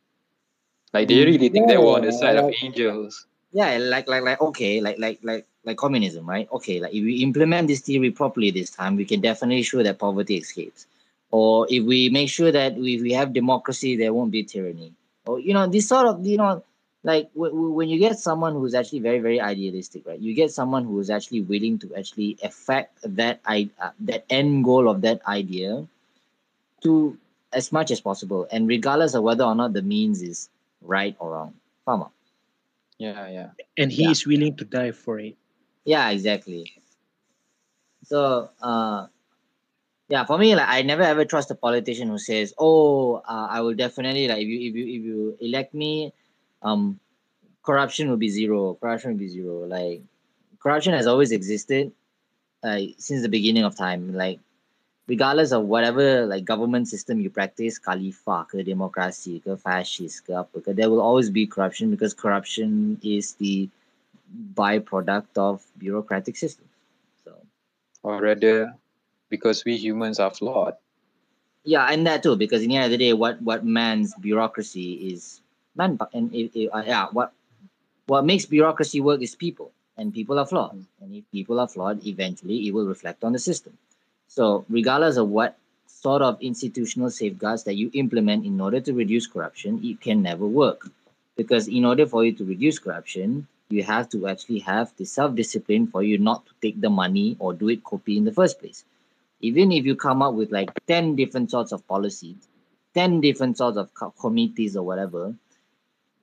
[0.93, 1.27] Like they mm.
[1.27, 3.27] really think they were on the side of angels.
[3.53, 6.49] Yeah like like like okay like like like like communism right?
[6.53, 9.99] Okay like if we implement this theory properly this time we can definitely show that
[9.99, 10.87] poverty escapes.
[11.33, 14.93] Or if we make sure that we, we have democracy there won't be tyranny.
[15.27, 16.63] Or you know this sort of you know
[17.03, 20.19] like w- w- when you get someone who's actually very very idealistic right?
[20.19, 24.65] You get someone who is actually willing to actually affect that i uh, that end
[24.65, 25.87] goal of that idea
[26.83, 27.17] to
[27.53, 28.47] as much as possible.
[28.53, 30.49] And regardless of whether or not the means is
[30.83, 31.55] right or wrong.
[31.87, 32.11] Tak?
[33.01, 33.51] Yeah, yeah.
[33.77, 34.11] and he Yeah.
[34.13, 35.37] is willing to die for it.
[35.85, 36.73] Yeah, exactly.
[38.05, 39.07] So, uh,
[40.09, 43.61] yeah, for me, like I never ever trust a politician who says, "Oh, uh, I
[43.61, 46.13] will definitely like if you if you if you elect me,
[46.63, 46.99] um,
[47.63, 48.75] corruption will be zero.
[48.81, 49.67] Corruption will be zero.
[49.67, 50.03] Like
[50.61, 51.93] corruption has always existed,
[52.63, 54.15] like since the beginning of time.
[54.15, 54.41] Like
[55.11, 60.63] regardless of whatever like government system you practice, khalifah ke demokrasi ke fascist ke apa
[60.67, 63.55] ke, there will always be corruption because corruption is the
[64.61, 66.71] byproduct of bureaucratic systems.
[67.25, 67.35] So
[68.03, 68.75] Or rather,
[69.35, 70.79] because we humans are flawed.
[71.65, 74.89] yeah, and that too, because in the end of the day, what what man's bureaucracy
[75.13, 75.43] is
[75.75, 77.35] man, and it, it, uh, yeah, what
[78.07, 82.07] what makes bureaucracy work is people, and people are flawed, and if people are flawed,
[82.07, 83.75] eventually it will reflect on the system.
[84.31, 85.59] So, regardless of what
[85.89, 90.47] sort of institutional safeguards that you implement in order to reduce corruption, it can never
[90.47, 90.89] work.
[91.37, 95.89] Because in order for you to reduce corruption, you have to actually have the self-discipline
[95.89, 98.85] for you not to take the money or do it copy in the first place.
[99.41, 102.37] Even if you come up with like 10 different sorts of policies,
[102.95, 105.35] 10 different sorts of co- committees or whatever,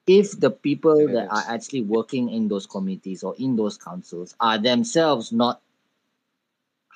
[0.08, 4.58] if the people that are actually working in those committees or in those councils are
[4.58, 5.62] themselves not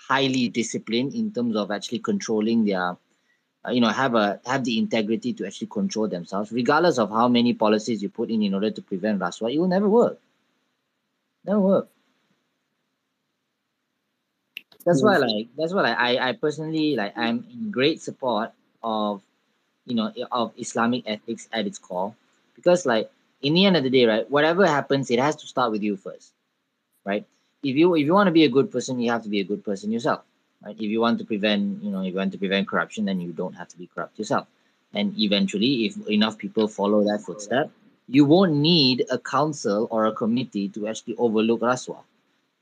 [0.07, 2.98] highly disciplined in terms of actually controlling their
[3.65, 7.28] uh, you know have a have the integrity to actually control themselves regardless of how
[7.28, 10.19] many policies you put in in order to prevent rasuah it will never work.
[11.45, 11.90] Never work.
[14.86, 18.52] That's why like that's why like, I I personally like I'm in great support
[18.84, 19.22] of
[19.86, 22.15] you know of Islamic ethics at its core.
[22.56, 23.11] Because like
[23.41, 25.98] in the end of the day right whatever happens it has to start with you
[25.98, 26.34] first
[27.06, 27.26] right
[27.63, 29.43] if you if you want to be a good person you have to be a
[29.43, 30.21] good person yourself
[30.63, 33.19] right if you want to prevent you know if you want to prevent corruption then
[33.19, 34.47] you don't have to be corrupt yourself
[34.93, 37.69] and eventually if enough people follow that footstep
[38.07, 42.03] you won't need a council or a committee to actually overlook rasuah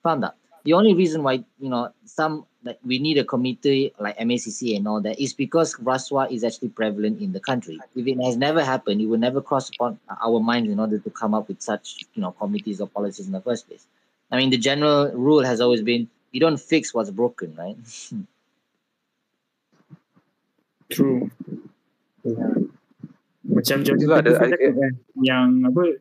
[0.04, 4.18] found that the only reason why you know some like we need a committee like
[4.18, 7.80] MACC and all that is because rasuah is actually prevalent in the country.
[7.96, 11.10] If it has never happened, it will never cross upon our minds in order to
[11.10, 13.88] come up with such you know committees or policies in the first place.
[14.32, 17.78] I mean, the general rule has always been you don't fix what's broken, right?
[20.90, 21.30] True.
[23.50, 24.74] Macam Jordan Itulah, Peterson ada- cakap
[25.26, 25.98] yang apa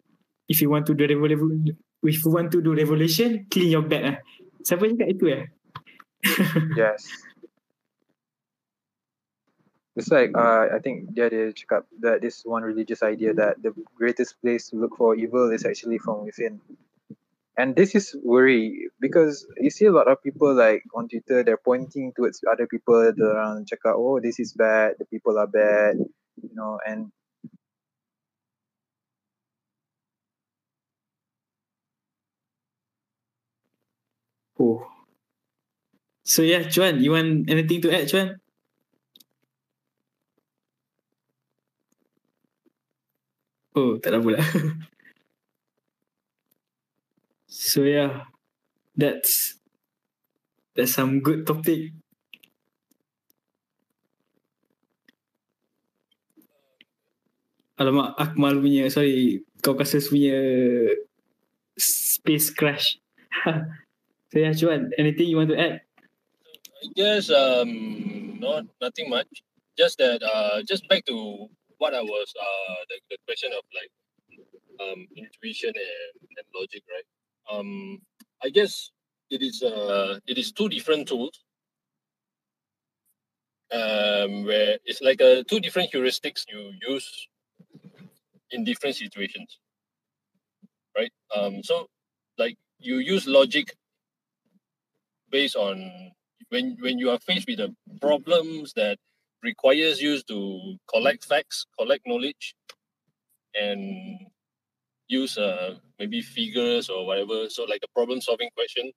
[0.53, 4.05] if you want to do revolution if you want to do revolution clean your bed
[4.05, 4.17] ah.
[4.65, 5.45] Siapa cakap itu eh?
[6.81, 7.09] Yes.
[9.99, 13.75] It's like uh, I think dia ada cakap that this one religious idea that the
[13.99, 16.63] greatest place to look for evil is actually from within.
[17.59, 21.59] And this is worry because you see a lot of people like on Twitter they're
[21.59, 25.99] pointing towards other people the orang cakap oh this is bad the people are bad
[26.41, 27.11] you know and
[34.61, 34.87] Oh.
[36.25, 38.41] So yeah, Chuan, you want anything to add, Chuan?
[43.77, 44.39] Oh, tak ada pula.
[47.59, 48.23] so yeah,
[48.95, 49.59] that's
[50.79, 51.91] that's some good topic.
[57.79, 60.35] Alamak, Akmal punya, sorry, kau kasus punya
[61.79, 62.99] space crash.
[64.31, 65.83] so yeah, Chuan, anything you want to add?
[66.79, 69.27] I guess um not nothing much.
[69.75, 71.47] Just that uh just back to
[71.79, 73.91] what I was uh the, the question of like
[74.83, 77.07] um intuition and, and logic, right?
[77.51, 78.01] Um
[78.43, 78.91] I guess
[79.31, 81.45] it is uh it is two different tools.
[83.73, 87.29] Um where it's like a two different heuristics you use
[88.51, 89.59] in different situations.
[90.97, 91.13] Right?
[91.35, 91.87] Um so
[92.39, 93.75] like you use logic
[95.31, 96.13] based on
[96.51, 98.99] when when you are faced with the problems that
[99.43, 102.55] requires you to collect facts, collect knowledge,
[103.55, 104.28] and
[105.09, 107.49] use uh maybe figures or whatever.
[107.51, 108.93] So like a problem solving question,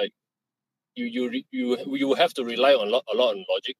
[0.00, 0.12] like
[0.96, 3.76] you you you you have to rely on lot a lot on logic.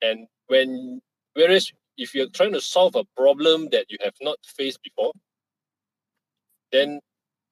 [0.00, 1.02] And when
[1.34, 5.12] whereas if you're trying to solve a problem that you have not faced before,
[6.72, 7.00] then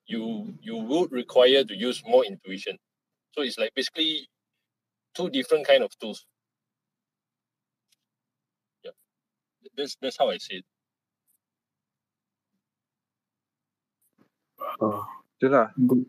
[0.07, 2.79] you you would require to use more intuition.
[3.35, 4.29] So it's like basically
[5.15, 6.27] two different kind of tools.
[8.85, 8.93] Yeah,
[9.77, 10.65] that's that's how I see it.
[14.81, 15.07] Oh,
[15.39, 16.07] itulah good.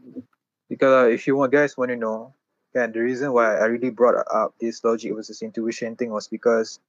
[0.70, 2.34] because uh, if you want guys want to know
[2.76, 6.80] and the reason why I really brought up this logic versus intuition thing was because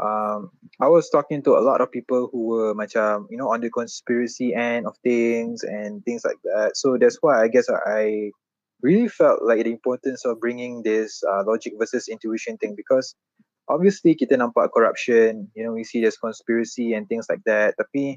[0.00, 0.50] um
[0.80, 3.68] I was talking to a lot of people who were macam you know on the
[3.68, 6.76] conspiracy end of things and things like that.
[6.80, 8.32] So that's why I guess I
[8.80, 13.14] really felt like the importance of bringing this uh, logic versus intuition thing because
[13.68, 17.76] obviously kita nampak corruption you know we see there's conspiracy and things like that.
[17.76, 18.16] Tapi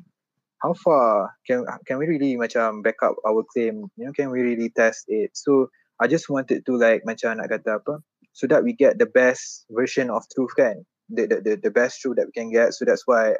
[0.65, 3.85] how far can can we really macam back up our claim?
[4.01, 5.37] You know can we really test it?
[5.37, 5.69] So
[6.01, 8.01] I just wanted to like macam nak kata apa
[8.33, 10.81] so that we get the best version of truth kan?
[11.13, 12.73] The the the, the best truth that we can get.
[12.73, 13.37] So that's why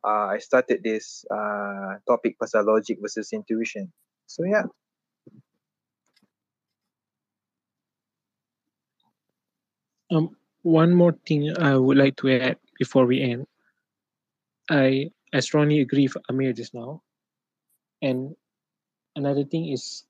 [0.00, 3.92] uh, I started this uh, topic pasal logic versus intuition.
[4.24, 4.64] So yeah.
[10.08, 10.32] Um,
[10.64, 13.44] one more thing I would like to add before we end.
[14.70, 17.02] I I strongly agree with Amir just now.
[18.02, 18.36] And
[19.16, 20.04] another thing is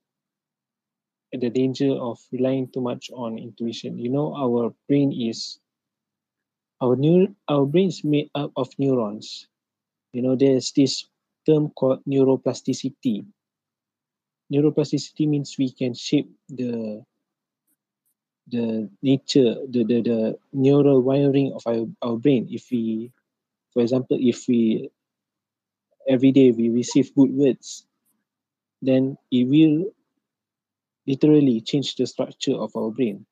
[1.32, 3.98] the danger of relying too much on intuition.
[3.98, 5.58] You know, our brain is
[6.80, 9.48] our new our brain is made up of neurons.
[10.12, 11.06] You know, there's this
[11.46, 13.26] term called neuroplasticity.
[14.50, 17.04] Neuroplasticity means we can shape the
[18.48, 22.46] the nature, the the, the neural wiring of our, our brain.
[22.50, 23.12] If we,
[23.72, 24.90] for example, if we
[26.08, 27.86] every day we receive good words,
[28.82, 29.92] then it will
[31.06, 33.24] literally change the structure of our brain.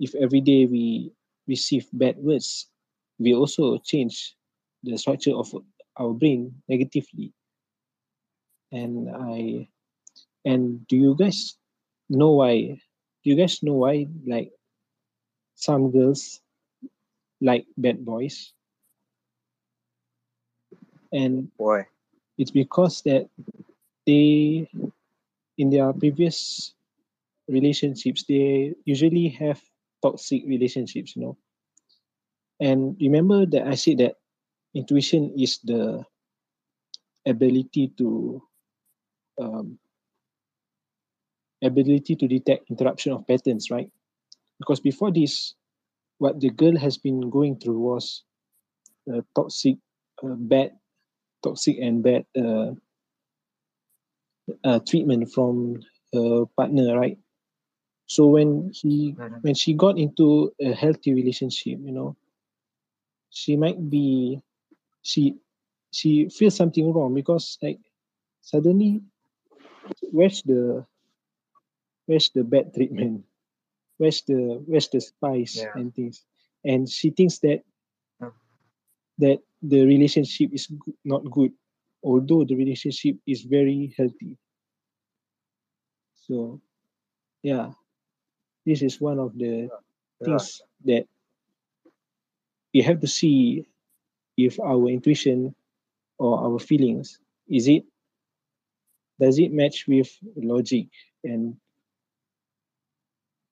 [0.00, 1.12] If every day we
[1.46, 2.66] receive bad words,
[3.18, 4.36] we also change
[4.82, 5.54] the structure of
[5.96, 7.32] our brain negatively.
[8.72, 9.68] And I
[10.44, 11.56] and do you guys
[12.10, 12.80] know why?
[13.24, 14.52] Do you guys know why like
[15.54, 16.40] some girls
[17.40, 18.52] like bad boys?
[21.12, 21.86] And Why?
[22.38, 23.28] it's because that
[24.06, 24.68] they
[25.58, 26.74] in their previous
[27.48, 29.60] relationships they usually have
[30.02, 31.36] toxic relationships you know
[32.60, 34.16] and remember that i said that
[34.74, 36.04] intuition is the
[37.26, 38.42] ability to
[39.40, 39.78] um,
[41.62, 43.90] ability to detect interruption of patterns right
[44.58, 45.54] because before this
[46.18, 48.24] what the girl has been going through was
[49.08, 49.76] a toxic
[50.24, 50.77] uh, bad
[51.42, 52.72] toxic and bad uh,
[54.64, 55.80] uh, treatment from
[56.12, 57.18] her partner, right?
[58.06, 59.42] So when he Mhm.
[59.42, 62.16] when she got into a healthy relationship, you know,
[63.30, 64.40] she might be
[65.02, 65.36] she
[65.92, 67.80] she feels something wrong because like
[68.42, 69.02] suddenly
[70.12, 70.86] where's the
[72.06, 73.24] where's the bad treatment?
[73.98, 75.72] Where's the where's the spice Yeah.
[75.74, 76.24] and things?
[76.64, 77.62] And she thinks that.
[79.18, 80.68] That the relationship is
[81.04, 81.52] not good,
[82.02, 84.36] although the relationship is very healthy.
[86.14, 86.60] So,
[87.42, 87.72] yeah,
[88.66, 89.70] this is one of the
[90.20, 90.26] Yeah.
[90.26, 91.06] things that
[92.74, 93.66] we have to see
[94.36, 95.54] if our intuition
[96.18, 97.18] or our feelings
[97.48, 97.84] is it
[99.20, 100.88] does it match with logic
[101.24, 101.56] and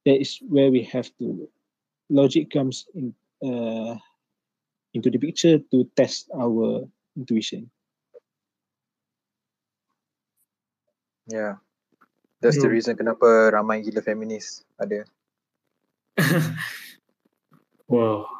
[0.05, 1.49] that is where we have to
[2.11, 3.15] logic comes in
[3.45, 3.97] uh,
[4.97, 6.89] into the picture to test our
[7.21, 7.69] intuition
[11.27, 11.59] Yeah.
[12.39, 15.03] That's the reason kenapa ramai gila feminis ada.
[17.91, 18.31] wow.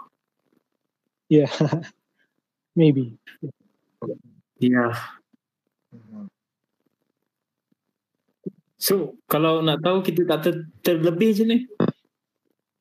[1.27, 1.51] yeah
[2.79, 3.19] maybe
[4.57, 4.97] Yeah.
[5.93, 6.33] Mhm.
[8.81, 11.59] So kalau nak tahu kita tak ter, terlebih je ni.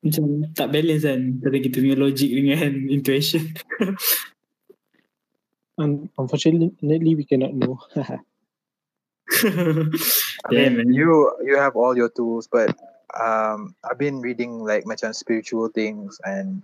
[0.06, 0.24] Macam
[0.54, 3.42] tak balance kan antara kita punya logic dengan intuition.
[5.76, 7.76] Un- unfortunately we cannot know
[9.44, 10.92] I mean, man.
[10.94, 12.70] you you have all your tools, but
[13.10, 16.62] um, I've been reading like macam spiritual things and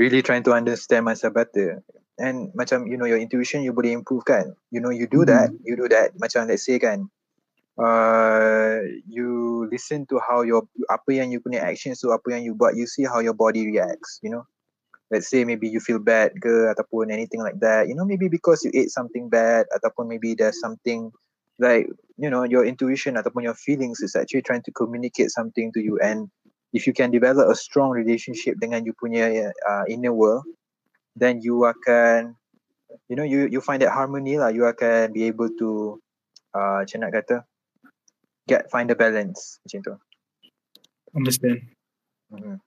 [0.00, 1.84] really trying to understand myself better.
[2.16, 4.56] And macam you know your intuition you boleh improve kan.
[4.72, 6.16] You know you do that, you do that.
[6.16, 7.08] Macam let's say kan,
[7.78, 12.54] uh, you listen to how your apa yang you punya actions tu apa yang you
[12.56, 14.18] buat, you see how your body reacts.
[14.24, 14.44] You know,
[15.10, 17.86] let's say maybe you feel bad ke ataupun anything like that.
[17.86, 21.12] You know maybe because you ate something bad ataupun maybe there's something
[21.60, 21.86] like
[22.16, 26.00] you know your intuition ataupun your feelings is actually trying to communicate something to you
[26.00, 26.32] and
[26.72, 30.42] if you can develop a strong relationship dengan you punya uh, inner world
[31.14, 32.32] then you akan
[33.12, 36.00] you know you you find that harmony lah you akan be able to
[36.56, 37.44] uh, macam nak kata
[38.50, 39.94] get find the balance macam tu
[41.14, 41.62] Understand.
[42.30, 42.58] mm-hmm.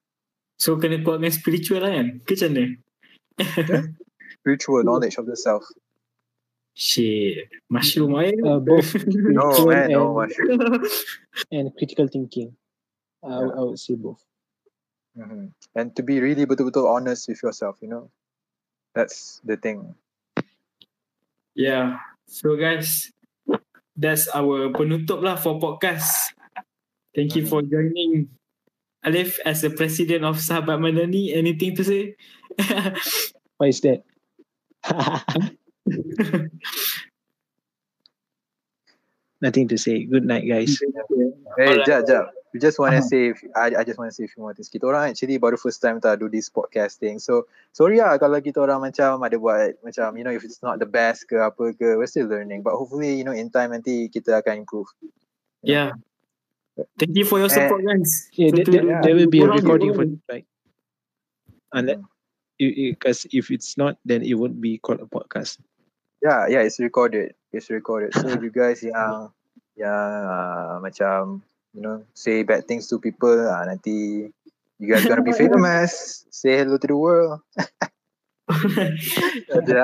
[0.59, 2.19] So kena kuat dengan spiritual lah kan?
[2.23, 2.63] Ke macam mana?
[4.39, 5.63] spiritual knowledge of the self
[6.73, 7.53] Shit.
[7.69, 8.33] Mushroom air.
[8.43, 10.59] uh, both no spiritual man no and, mushroom
[11.51, 12.55] and critical thinking
[13.23, 13.51] I, Yeah.
[13.55, 14.19] I would say both
[15.15, 15.53] mm-hmm.
[15.77, 18.09] and to be really betul-betul honest with yourself you know
[18.95, 19.93] that's the thing
[21.53, 22.01] Yeah.
[22.25, 23.13] So guys,
[23.95, 26.33] that's our penutup lah for podcast.
[27.15, 28.29] Thank you for joining.
[29.03, 32.15] Alif, as the president of Sahabat Madani, anything to say?
[33.57, 34.03] why is that
[39.43, 40.79] nothing to say good night guys
[41.53, 41.85] Hey, Alright.
[41.85, 42.33] jap, jap.
[42.53, 43.09] We just want to Uh-huh.
[43.13, 44.69] say, if- I, I just want to say a few more things.
[44.69, 47.17] Kita orang actually baru first time tak do this podcasting.
[47.21, 50.77] So, sorry lah kalau kita orang macam ada buat, macam, you know, if it's not
[50.81, 52.61] the best ke apa ke, we're still learning.
[52.65, 54.85] But hopefully, you know, in time nanti kita akan improve.
[55.65, 55.97] yeah.
[56.97, 58.29] Thank you for your support, guys.
[58.33, 60.45] yeah, So there, to- there, there will be a recording for right
[61.73, 62.01] unless
[62.57, 65.57] because if it's not then it won't be called a podcast
[66.23, 67.35] Yeah, yeah, it's recorded.
[67.51, 68.15] It's recorded.
[68.15, 69.35] So, you guys yang,
[69.75, 71.43] yang uh, macam
[71.75, 73.43] you know, say bad things to people.
[73.51, 74.31] Ah, nanti
[74.79, 76.23] you guys gonna be famous.
[76.31, 77.43] Say hello to the world.
[79.51, 79.83] Ada.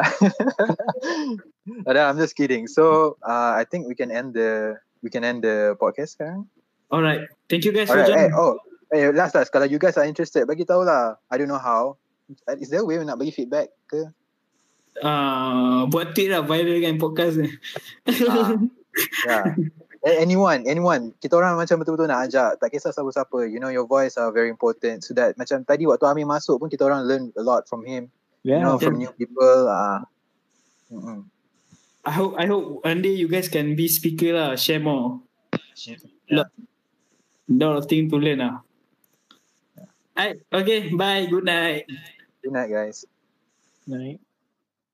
[1.83, 2.71] Ada, I'm just kidding.
[2.71, 6.47] So uh, I think we can end the we can end the podcast sekarang.
[6.87, 7.27] Alright.
[7.51, 8.15] Thank you guys for Alright.
[8.15, 8.39] Eh, joining.
[8.39, 8.57] oh,
[8.95, 9.51] eh, last last.
[9.51, 11.19] Kalau you guys are interested, bagi tahu lah.
[11.27, 11.99] I don't know how.
[12.45, 14.05] Uh, Is there a way nak bagi feedback ke?
[14.97, 17.49] Uh, buat tweet lah viral kan podcast ni.
[18.25, 18.57] Ah,
[19.29, 19.45] yeah.
[20.19, 21.11] Anyone, anyone.
[21.19, 22.57] Kita orang macam betul-betul nak ajak.
[22.59, 23.47] Tak kisah siapa-siapa.
[23.47, 25.03] You know, your voice are very important.
[25.03, 28.11] So that macam tadi waktu Amir masuk pun kita orang learn a lot from him.
[28.43, 28.63] You Yeah.
[28.63, 29.67] know, from new people.
[29.67, 30.07] Ah.
[30.89, 31.27] Mm-mm.
[32.07, 35.19] I hope I hope one day you guys can be speaker lah, share more.
[36.31, 36.47] Yeah.
[37.51, 38.63] Lot of things to learn lah.
[40.15, 41.87] Alright, okay, bye, good night.
[42.43, 43.07] Good night, guys.
[43.87, 44.19] Right.